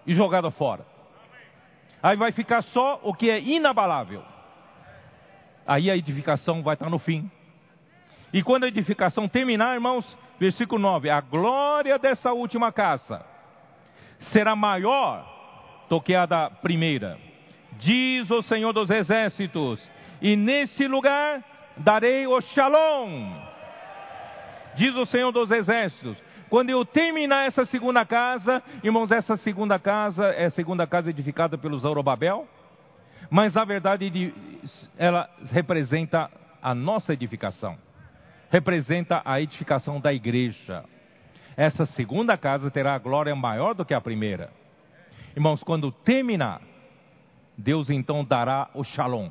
[0.06, 0.86] e jogado fora.
[2.02, 4.24] Aí vai ficar só o que é inabalável.
[5.66, 7.30] Aí a edificação vai estar no fim.
[8.32, 13.26] E quando a edificação terminar, irmãos, versículo 9: a glória dessa última casa
[14.32, 15.26] será maior
[15.90, 17.18] do que a da primeira,
[17.80, 19.80] diz o Senhor dos Exércitos,
[20.22, 21.44] e nesse lugar
[21.78, 23.34] darei o shalom,
[24.76, 26.18] diz o Senhor dos Exércitos,
[26.50, 31.58] quando eu terminar essa segunda casa, irmãos, essa segunda casa é a segunda casa edificada
[31.58, 32.48] pelos Zorobabel,
[33.30, 34.34] mas na verdade
[34.98, 36.30] ela representa
[36.62, 37.78] a nossa edificação,
[38.50, 40.84] representa a edificação da igreja.
[41.56, 44.52] Essa segunda casa terá a glória maior do que a primeira.
[45.36, 46.62] Irmãos, quando terminar,
[47.58, 49.30] Deus então dará o shalom,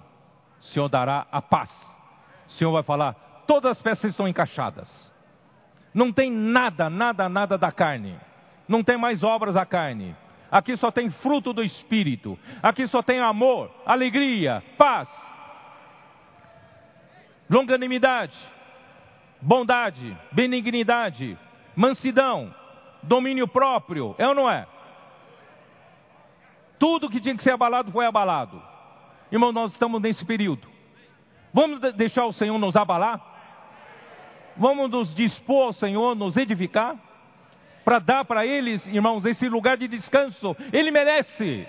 [0.61, 1.71] o Senhor dará a paz.
[2.49, 3.15] O Senhor vai falar:
[3.47, 5.09] todas as peças estão encaixadas
[5.99, 8.17] não tem nada, nada, nada da carne.
[8.69, 10.15] Não tem mais obras da carne.
[10.51, 12.39] Aqui só tem fruto do Espírito.
[12.63, 15.09] Aqui só tem amor, alegria, paz,
[17.51, 18.37] longanimidade,
[19.41, 21.39] bondade, benignidade,
[21.75, 22.55] mansidão,
[23.03, 24.67] domínio próprio, é ou não é?
[26.79, 28.63] Tudo que tinha que ser abalado foi abalado.
[29.31, 30.67] Irmão, nós estamos nesse período.
[31.53, 33.21] Vamos deixar o Senhor nos abalar?
[34.57, 36.97] Vamos nos dispor ao Senhor, nos edificar?
[37.85, 40.57] Para dar para eles, irmãos, esse lugar de descanso.
[40.73, 41.67] Ele merece.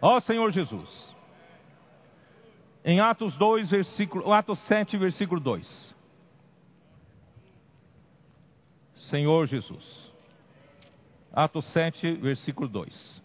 [0.00, 1.13] Ó Senhor Jesus.
[2.84, 5.94] Em Atos 2, versículo, Atos 7, versículo 2.
[8.94, 10.12] Senhor Jesus.
[11.32, 13.22] Atos 7, versículo 2.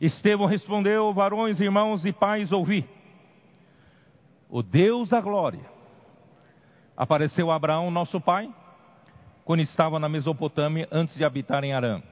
[0.00, 2.88] Estevão respondeu: Varões, irmãos e pais, ouvi.
[4.48, 5.60] O Deus da glória
[6.96, 8.52] apareceu a Abraão, nosso pai,
[9.44, 12.02] quando estava na Mesopotâmia, antes de habitar em Arã.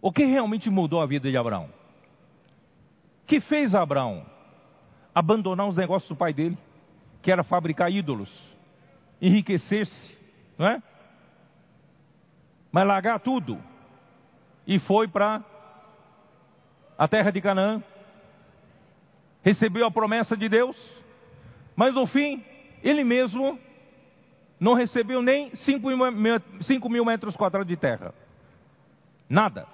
[0.00, 1.68] O que realmente mudou a vida de Abraão?
[3.22, 4.24] O que fez Abraão
[5.14, 6.56] abandonar os negócios do pai dele,
[7.22, 8.30] que era fabricar ídolos,
[9.20, 10.16] enriquecer-se,
[10.58, 10.82] não é?
[12.70, 13.58] Mas largar tudo
[14.66, 15.42] e foi para
[16.98, 17.82] a terra de Canaã,
[19.42, 20.76] recebeu a promessa de Deus,
[21.74, 22.44] mas no fim,
[22.82, 23.58] ele mesmo
[24.58, 28.14] não recebeu nem 5 mil metros quadrados de terra.
[29.28, 29.66] Nada.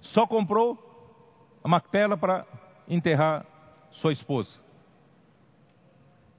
[0.00, 0.78] Só comprou
[1.62, 2.46] uma tela para
[2.88, 3.44] enterrar
[3.92, 4.58] sua esposa.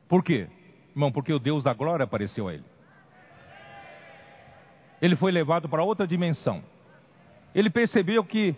[0.07, 0.47] Por quê?
[0.89, 2.65] Irmão, porque o Deus da glória apareceu a ele.
[5.01, 6.63] Ele foi levado para outra dimensão
[7.53, 8.55] ele percebeu que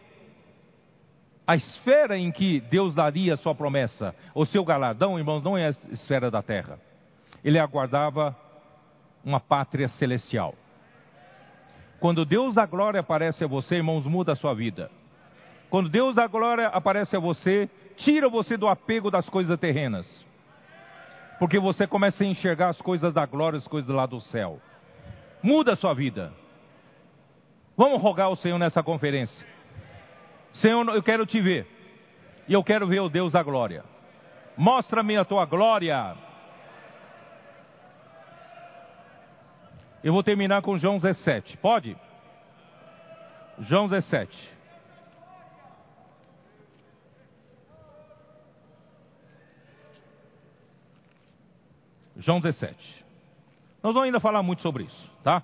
[1.46, 5.68] a esfera em que Deus daria a sua promessa, o seu galardão, irmãos, não é
[5.68, 6.80] a esfera da terra.
[7.44, 8.36] Ele aguardava
[9.24, 10.56] uma pátria celestial.
[12.00, 14.92] Quando Deus da glória aparece a você, irmãos, muda a sua vida.
[15.70, 20.26] Quando Deus da glória aparece a você, tira você do apego das coisas terrenas.
[21.40, 24.60] Porque você começa a enxergar as coisas da glória, as coisas lá do céu.
[25.42, 26.32] Muda a sua vida.
[27.76, 29.46] Vamos rogar ao Senhor nessa conferência.
[30.54, 31.68] Senhor, eu quero te ver.
[32.48, 33.84] E eu quero ver o Deus da glória.
[34.56, 36.16] Mostra-me a tua glória.
[40.04, 41.58] Eu vou terminar com João 17.
[41.58, 41.96] Pode?
[43.60, 44.54] João 17.
[52.18, 53.06] João 17.
[53.82, 55.44] Nós vamos ainda falar muito sobre isso, tá?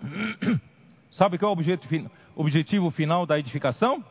[1.12, 4.02] Sabe qual é o objetivo, final da edificação?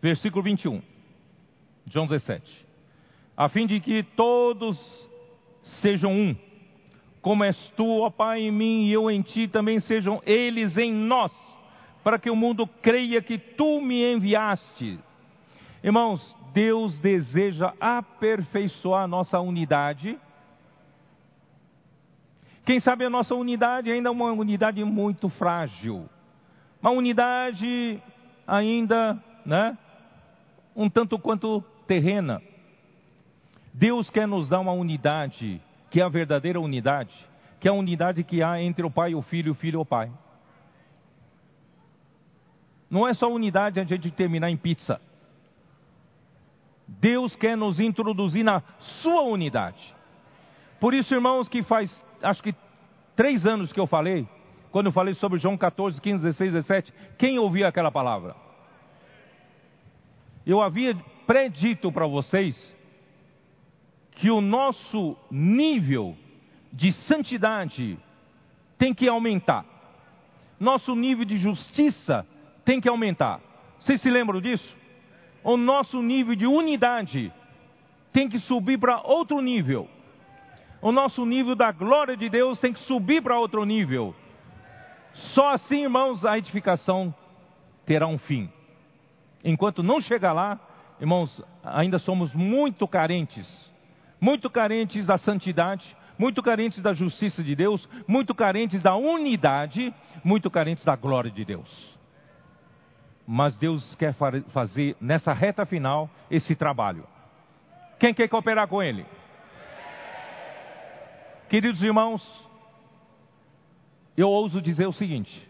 [0.00, 0.82] Versículo 21,
[1.86, 2.66] João 17.
[3.36, 4.78] A fim de que todos
[5.80, 6.34] sejam um,
[7.20, 10.92] como és tu, ó Pai, em mim e eu em ti, também sejam eles em
[10.92, 11.32] nós,
[12.02, 14.98] para que o mundo creia que tu me enviaste.
[15.82, 20.18] Irmãos, Deus deseja aperfeiçoar a nossa unidade
[22.70, 26.08] quem sabe a nossa unidade ainda é uma unidade muito frágil.
[26.80, 28.00] Uma unidade
[28.46, 29.76] ainda, né?
[30.76, 32.40] Um tanto quanto terrena.
[33.74, 35.60] Deus quer nos dar uma unidade,
[35.90, 37.12] que é a verdadeira unidade,
[37.58, 39.80] que é a unidade que há entre o Pai e o Filho e o Filho
[39.80, 40.10] e o Pai.
[42.88, 45.00] Não é só unidade a gente terminar em pizza.
[46.86, 48.62] Deus quer nos introduzir na
[49.02, 49.94] sua unidade.
[50.80, 52.54] Por isso, irmãos, que faz acho que
[53.14, 54.26] três anos que eu falei,
[54.70, 58.34] quando eu falei sobre João 14, 15, 16, 17, quem ouviu aquela palavra?
[60.46, 60.96] Eu havia
[61.26, 62.76] predito para vocês
[64.20, 66.16] que o nosso nível
[66.72, 67.98] de santidade
[68.78, 69.64] tem que aumentar.
[70.58, 72.26] Nosso nível de justiça
[72.64, 73.40] tem que aumentar.
[73.80, 74.76] Vocês se lembram disso?
[75.42, 77.32] O nosso nível de unidade
[78.12, 79.88] tem que subir para outro nível
[80.82, 84.14] o nosso nível da glória de Deus tem que subir para outro nível.
[85.34, 87.14] Só assim, irmãos, a edificação
[87.84, 88.50] terá um fim.
[89.44, 90.58] Enquanto não chegar lá,
[90.98, 93.69] irmãos, ainda somos muito carentes,
[94.20, 100.50] muito carentes da santidade, muito carentes da justiça de Deus, muito carentes da unidade, muito
[100.50, 101.98] carentes da glória de Deus.
[103.26, 104.14] Mas Deus quer
[104.48, 107.06] fazer nessa reta final esse trabalho.
[107.98, 109.06] Quem quer cooperar com Ele?
[111.48, 112.22] Queridos irmãos,
[114.16, 115.48] eu ouso dizer o seguinte: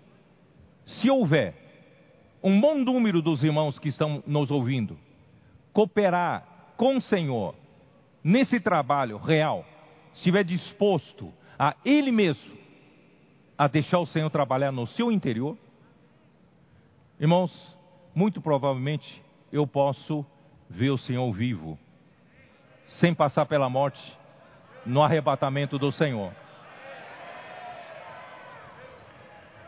[0.85, 1.55] se houver
[2.43, 4.99] um bom número dos irmãos que estão nos ouvindo
[5.73, 7.55] cooperar com o Senhor
[8.23, 9.65] nesse trabalho real,
[10.15, 12.59] estiver disposto a ele mesmo
[13.57, 15.57] a deixar o Senhor trabalhar no seu interior,
[17.19, 17.53] irmãos,
[18.15, 19.23] muito provavelmente
[19.53, 20.25] eu posso
[20.69, 21.79] ver o Senhor vivo,
[22.87, 24.01] sem passar pela morte,
[24.87, 26.33] no arrebatamento do Senhor.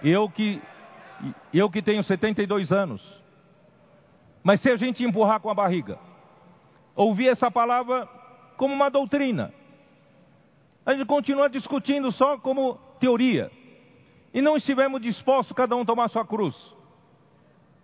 [0.03, 0.61] Eu que,
[1.53, 3.23] eu que tenho 72 anos,
[4.43, 5.99] mas se a gente empurrar com a barriga,
[6.97, 8.09] ouvir essa palavra
[8.63, 9.53] como uma doutrina,
[10.87, 13.51] a gente continua discutindo só como teoria,
[14.33, 16.55] e não estivermos dispostos cada um tomar sua cruz,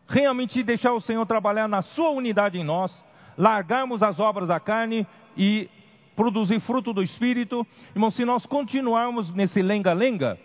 [0.06, 2.96] realmente deixar o Senhor trabalhar na sua unidade em nós,
[3.36, 5.05] largarmos as obras da carne
[5.36, 5.68] e
[6.14, 10.38] produzir fruto do Espírito, irmão, se nós continuarmos nesse lenga-lenga,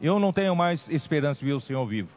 [0.00, 2.10] eu não tenho mais esperança de ver o Senhor vivo.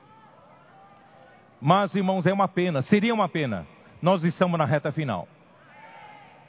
[1.60, 3.66] Mas, irmãos, é uma pena, seria uma pena.
[4.00, 5.28] Nós estamos na reta final.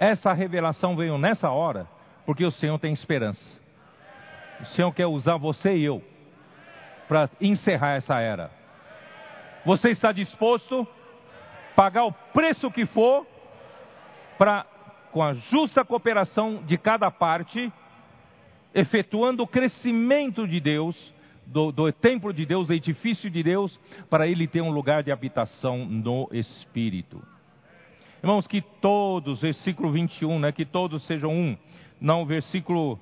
[0.00, 1.86] Essa revelação veio nessa hora,
[2.24, 3.60] porque o Senhor tem esperança.
[4.62, 6.02] O Senhor quer usar você e eu
[7.06, 8.50] para encerrar essa era.
[9.66, 13.26] Você está disposto a pagar o preço que for
[14.38, 14.64] para,
[15.12, 17.70] com a justa cooperação de cada parte,
[18.74, 20.96] efetuando o crescimento de Deus,
[21.44, 23.78] do, do templo de Deus, do edifício de Deus,
[24.08, 27.22] para ele ter um lugar de habitação no Espírito.
[28.22, 31.56] Irmãos, que todos, versículo 21, né, que todos sejam um.
[31.98, 32.98] Não, versículo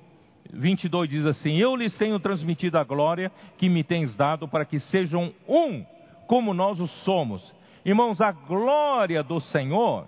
[0.51, 4.79] 22 diz assim: Eu lhes tenho transmitido a glória que me tens dado para que
[4.79, 5.85] sejam um,
[6.27, 7.53] como nós o somos.
[7.83, 10.07] Irmãos, a glória do Senhor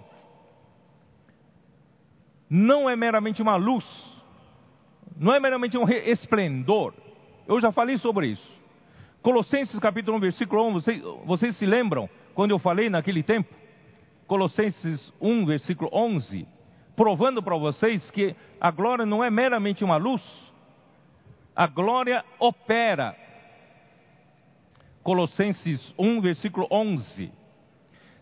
[2.50, 3.86] não é meramente uma luz,
[5.18, 6.94] não é meramente um esplendor,
[7.48, 8.62] eu já falei sobre isso.
[9.22, 13.61] Colossenses capítulo 1, versículo 1, vocês, vocês se lembram quando eu falei naquele tempo?
[14.32, 16.48] Colossenses 1, versículo 11,
[16.96, 20.22] provando para vocês que a glória não é meramente uma luz,
[21.54, 23.14] a glória opera.
[25.04, 27.30] Colossenses 1, versículo 11,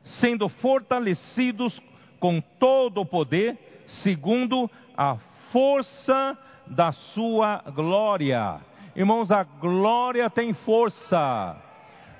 [0.03, 1.79] sendo fortalecidos
[2.19, 4.67] com todo o poder, segundo
[4.97, 5.15] a
[5.51, 8.61] força da sua glória
[8.95, 11.55] Irmãos, a glória tem força.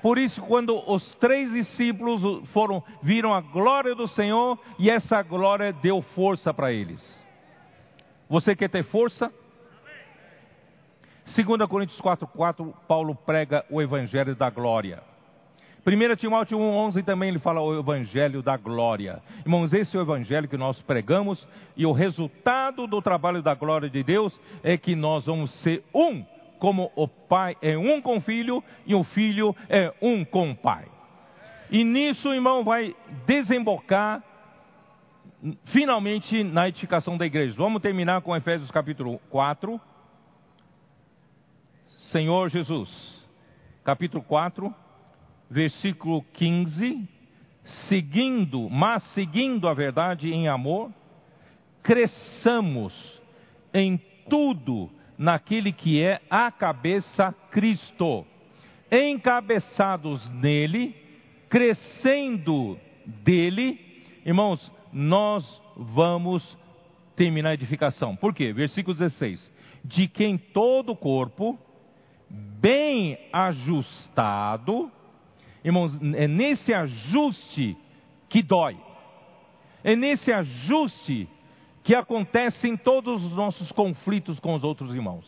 [0.02, 5.74] Por isso, quando os três discípulos foram, viram a glória do Senhor, e essa glória
[5.74, 7.02] deu força para eles.
[8.30, 9.32] Você quer ter força?
[11.36, 15.04] 2 Coríntios 4,4, Paulo prega o evangelho da glória.
[15.86, 19.22] 1 Timóteo 1,11 também ele fala o evangelho da glória.
[19.40, 21.46] Irmãos, esse é o evangelho que nós pregamos,
[21.76, 26.24] e o resultado do trabalho da glória de Deus é que nós vamos ser um
[26.60, 30.56] como o pai é um com o filho e o filho é um com o
[30.56, 30.86] pai.
[31.72, 32.95] E nisso, irmão, vai
[33.26, 34.23] desembocar
[35.65, 37.56] finalmente na edificação da igreja.
[37.56, 39.80] Vamos terminar com Efésios capítulo 4.
[42.11, 42.90] Senhor Jesus,
[43.84, 44.73] capítulo 4,
[45.49, 47.07] versículo 15,
[47.88, 50.91] seguindo, mas seguindo a verdade em amor,
[51.84, 53.22] cresçamos
[53.73, 54.90] em tudo
[55.20, 58.26] naquele que é a cabeça Cristo,
[58.90, 60.96] encabeçados nele,
[61.50, 63.78] crescendo dele,
[64.26, 66.58] irmãos, nós vamos
[67.18, 68.16] terminar a edificação.
[68.16, 68.54] Por quê?
[68.54, 69.52] Versículo 16:
[69.84, 71.60] De quem todo o corpo,
[72.30, 74.90] bem ajustado,
[75.66, 77.76] irmãos, é nesse ajuste
[78.30, 78.78] que dói,
[79.84, 81.28] é nesse ajuste
[81.90, 85.26] que acontece em todos os nossos conflitos com os outros irmãos.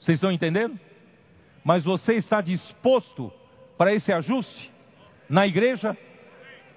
[0.00, 0.76] Vocês estão entendendo?
[1.62, 3.32] Mas você está disposto
[3.78, 4.72] para esse ajuste
[5.28, 5.96] na igreja?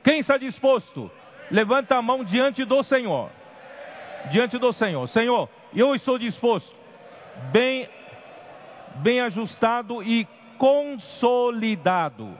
[0.03, 1.09] Quem está disposto?
[1.49, 3.31] Levanta a mão diante do Senhor.
[4.29, 5.09] Diante do Senhor.
[5.09, 6.71] Senhor, eu estou disposto,
[7.51, 7.89] bem,
[8.97, 10.27] bem ajustado e
[10.59, 12.37] consolidado,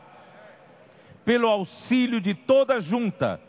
[1.25, 3.41] pelo auxílio de toda junta,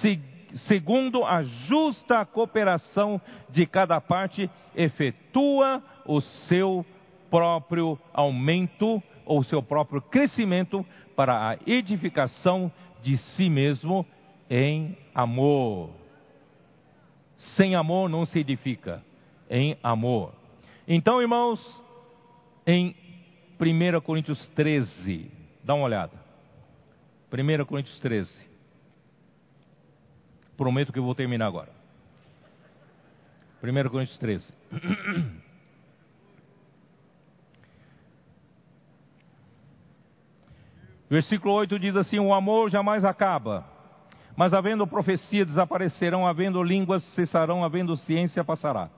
[0.00, 3.20] seguindo segundo a justa cooperação
[3.50, 6.84] de cada parte, efetua o seu
[7.30, 10.84] próprio aumento ou seu próprio crescimento
[11.14, 12.72] para a edificação
[13.02, 14.06] de si mesmo
[14.48, 15.90] em amor.
[17.56, 19.04] Sem amor não se edifica,
[19.50, 20.32] em amor.
[20.86, 21.60] Então, irmãos,
[22.66, 22.96] em
[23.60, 25.30] 1 Coríntios 13,
[25.62, 26.14] dá uma olhada.
[27.30, 28.47] 1 Coríntios 13.
[30.58, 31.70] Prometo que vou terminar agora.
[33.62, 34.52] 1 Coríntios 13.
[41.08, 43.64] Versículo 8 diz assim: O amor jamais acaba,
[44.36, 48.90] Mas havendo profecia, desaparecerão, havendo línguas, cessarão, havendo ciência, passará.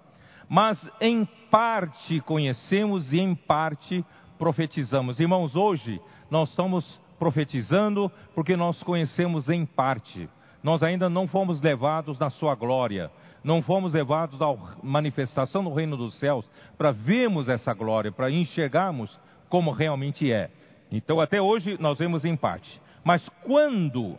[0.48, 4.02] Mas em parte conhecemos e em parte
[4.38, 5.20] profetizamos.
[5.20, 6.00] Irmãos, hoje
[6.30, 10.26] nós estamos profetizando porque nós conhecemos em parte.
[10.62, 13.10] Nós ainda não fomos levados na sua glória,
[13.42, 14.46] não fomos levados à
[14.82, 16.44] manifestação do reino dos céus
[16.76, 19.18] para vermos essa glória, para enxergarmos
[19.48, 20.50] como realmente é.
[20.92, 22.80] Então, até hoje nós vemos em parte.
[23.02, 24.16] Mas quando,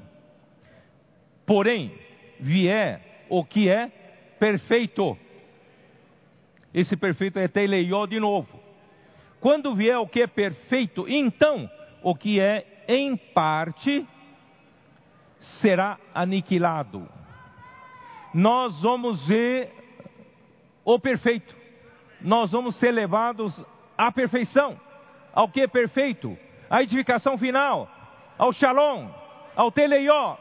[1.46, 1.94] porém,
[2.40, 3.88] vier o que é
[4.40, 5.16] perfeito,
[6.74, 8.60] esse perfeito é teleió de novo.
[9.40, 11.70] Quando vier o que é perfeito, então
[12.02, 14.08] o que é em parte
[15.42, 17.08] será aniquilado.
[18.34, 19.72] Nós vamos ver
[20.86, 21.56] o perfeito.
[22.22, 23.64] Nós vamos ser levados
[23.98, 24.80] à perfeição.
[25.34, 26.38] Ao que é perfeito?
[26.70, 27.90] À edificação final,
[28.38, 29.10] ao shalom,
[29.56, 30.38] ao teleió.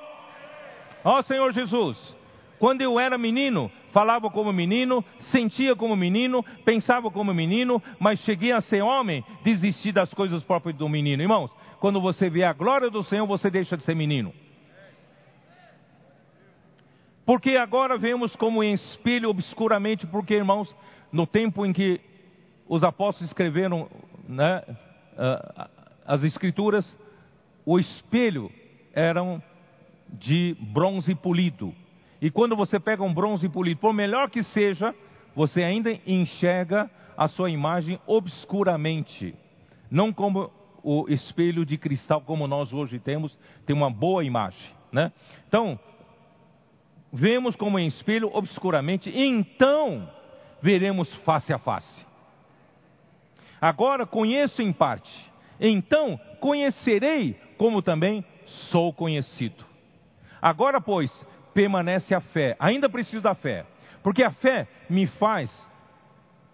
[1.03, 2.17] Ó Senhor Jesus,
[2.59, 8.53] quando eu era menino, falava como menino, sentia como menino, pensava como menino, mas cheguei
[8.53, 11.23] a ser homem, desisti das coisas próprias do menino.
[11.23, 11.51] Irmãos,
[11.81, 14.33] quando você vê a glória do Senhor, você deixa de ser menino.
[17.31, 20.75] Porque agora vemos como em espelho obscuramente, porque irmãos,
[21.13, 22.01] no tempo em que
[22.69, 23.89] os apóstolos escreveram
[24.29, 24.65] né,
[26.05, 26.99] as escrituras,
[27.65, 28.51] o espelho
[28.93, 29.41] eram
[30.09, 31.73] de bronze polido.
[32.21, 34.93] E quando você pega um bronze polido, por melhor que seja,
[35.33, 39.37] você ainda enxerga a sua imagem obscuramente.
[39.89, 40.51] Não como
[40.83, 44.69] o espelho de cristal como nós hoje temos, tem uma boa imagem.
[44.91, 45.13] Né?
[45.47, 45.79] Então,
[47.13, 50.09] vemos como em espelho obscuramente, então
[50.63, 52.07] veremos face a face.
[53.61, 55.11] Agora conheço em parte,
[55.59, 58.25] então conhecerei como também
[58.71, 59.65] sou conhecido.
[60.41, 61.11] Agora, pois,
[61.53, 62.57] permanece a fé.
[62.59, 63.67] Ainda preciso da fé,
[64.03, 65.51] porque a fé me faz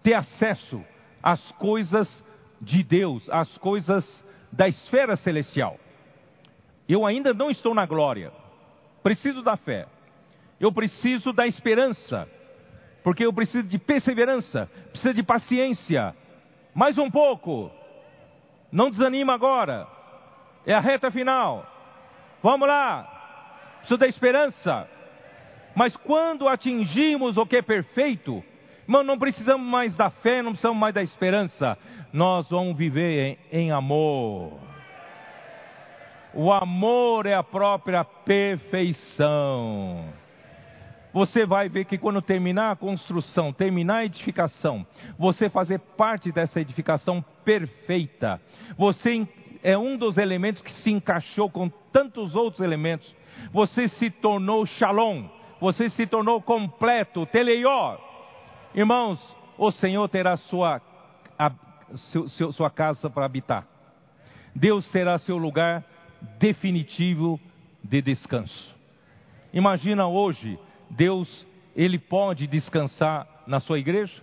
[0.03, 0.83] ter acesso
[1.23, 2.25] às coisas
[2.61, 5.79] de Deus, às coisas da esfera celestial.
[6.89, 8.33] Eu ainda não estou na glória,
[9.03, 9.87] preciso da fé,
[10.61, 12.29] eu preciso da esperança,
[13.03, 16.15] porque eu preciso de perseverança, preciso de paciência.
[16.75, 17.71] Mais um pouco,
[18.71, 19.87] não desanima agora,
[20.67, 21.67] é a reta final.
[22.43, 24.89] Vamos lá, preciso da esperança.
[25.75, 28.43] Mas quando atingimos o que é perfeito,
[28.85, 31.77] irmão, não precisamos mais da fé, não precisamos mais da esperança.
[32.13, 34.59] Nós vamos viver em, em amor.
[36.33, 38.65] O amor é a própria perfeição.
[41.17, 44.87] Você vai ver que quando terminar a construção, terminar a edificação,
[45.19, 48.39] você fazer parte dessa edificação perfeita,
[48.77, 49.27] você
[49.63, 53.15] é um dos elementos que se encaixou com tantos outros elementos
[53.53, 55.29] você se tornou shalom,
[55.61, 57.97] você se tornou completo, teleió.
[58.75, 59.19] Irmãos,
[59.57, 60.81] o Senhor terá sua,
[61.39, 61.51] a,
[62.29, 63.67] seu, sua casa para habitar.
[64.55, 65.85] Deus terá seu lugar
[66.39, 67.41] definitivo
[67.83, 68.77] de descanso.
[69.53, 70.59] Imagina hoje,
[70.91, 74.23] Deus, Ele pode descansar na sua igreja?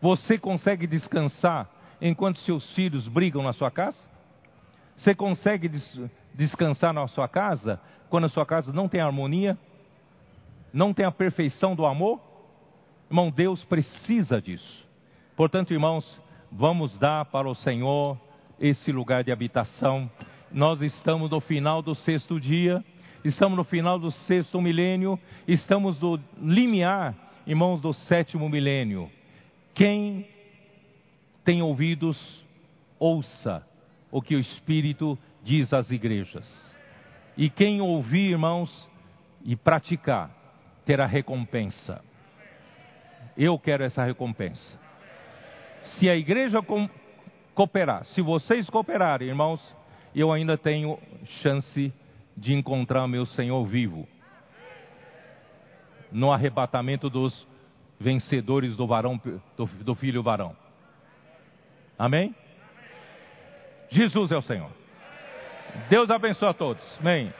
[0.00, 1.68] Você consegue descansar
[2.00, 3.98] enquanto seus filhos brigam na sua casa?
[4.96, 5.70] Você consegue
[6.34, 7.80] descansar na sua casa
[8.10, 9.56] quando a sua casa não tem harmonia,
[10.72, 12.20] não tem a perfeição do amor?
[13.08, 14.86] Irmão, Deus precisa disso.
[15.36, 16.20] Portanto, irmãos,
[16.50, 18.18] vamos dar para o Senhor
[18.58, 20.10] esse lugar de habitação.
[20.50, 22.84] Nós estamos no final do sexto dia,
[23.24, 27.14] estamos no final do sexto milênio, estamos no limiar,
[27.46, 29.10] irmãos, do sétimo milênio.
[29.74, 30.26] Quem
[31.44, 32.18] tem ouvidos,
[32.98, 33.66] ouça
[34.10, 36.76] o que o Espírito diz às igrejas.
[37.36, 38.90] E quem ouvir, irmãos,
[39.44, 40.30] e praticar,
[40.84, 42.04] terá recompensa.
[43.36, 44.78] Eu quero essa recompensa.
[45.82, 46.58] Se a igreja
[47.54, 49.60] cooperar, se vocês cooperarem, irmãos,
[50.14, 50.98] eu ainda tenho
[51.42, 51.92] chance
[52.36, 54.06] de encontrar meu Senhor vivo.
[56.10, 57.46] No arrebatamento dos
[57.98, 59.20] vencedores do varão,
[59.56, 60.56] do, do filho varão.
[61.98, 62.34] Amém?
[63.90, 64.70] Jesus é o Senhor.
[65.88, 66.82] Deus abençoe a todos.
[66.98, 67.32] Amém.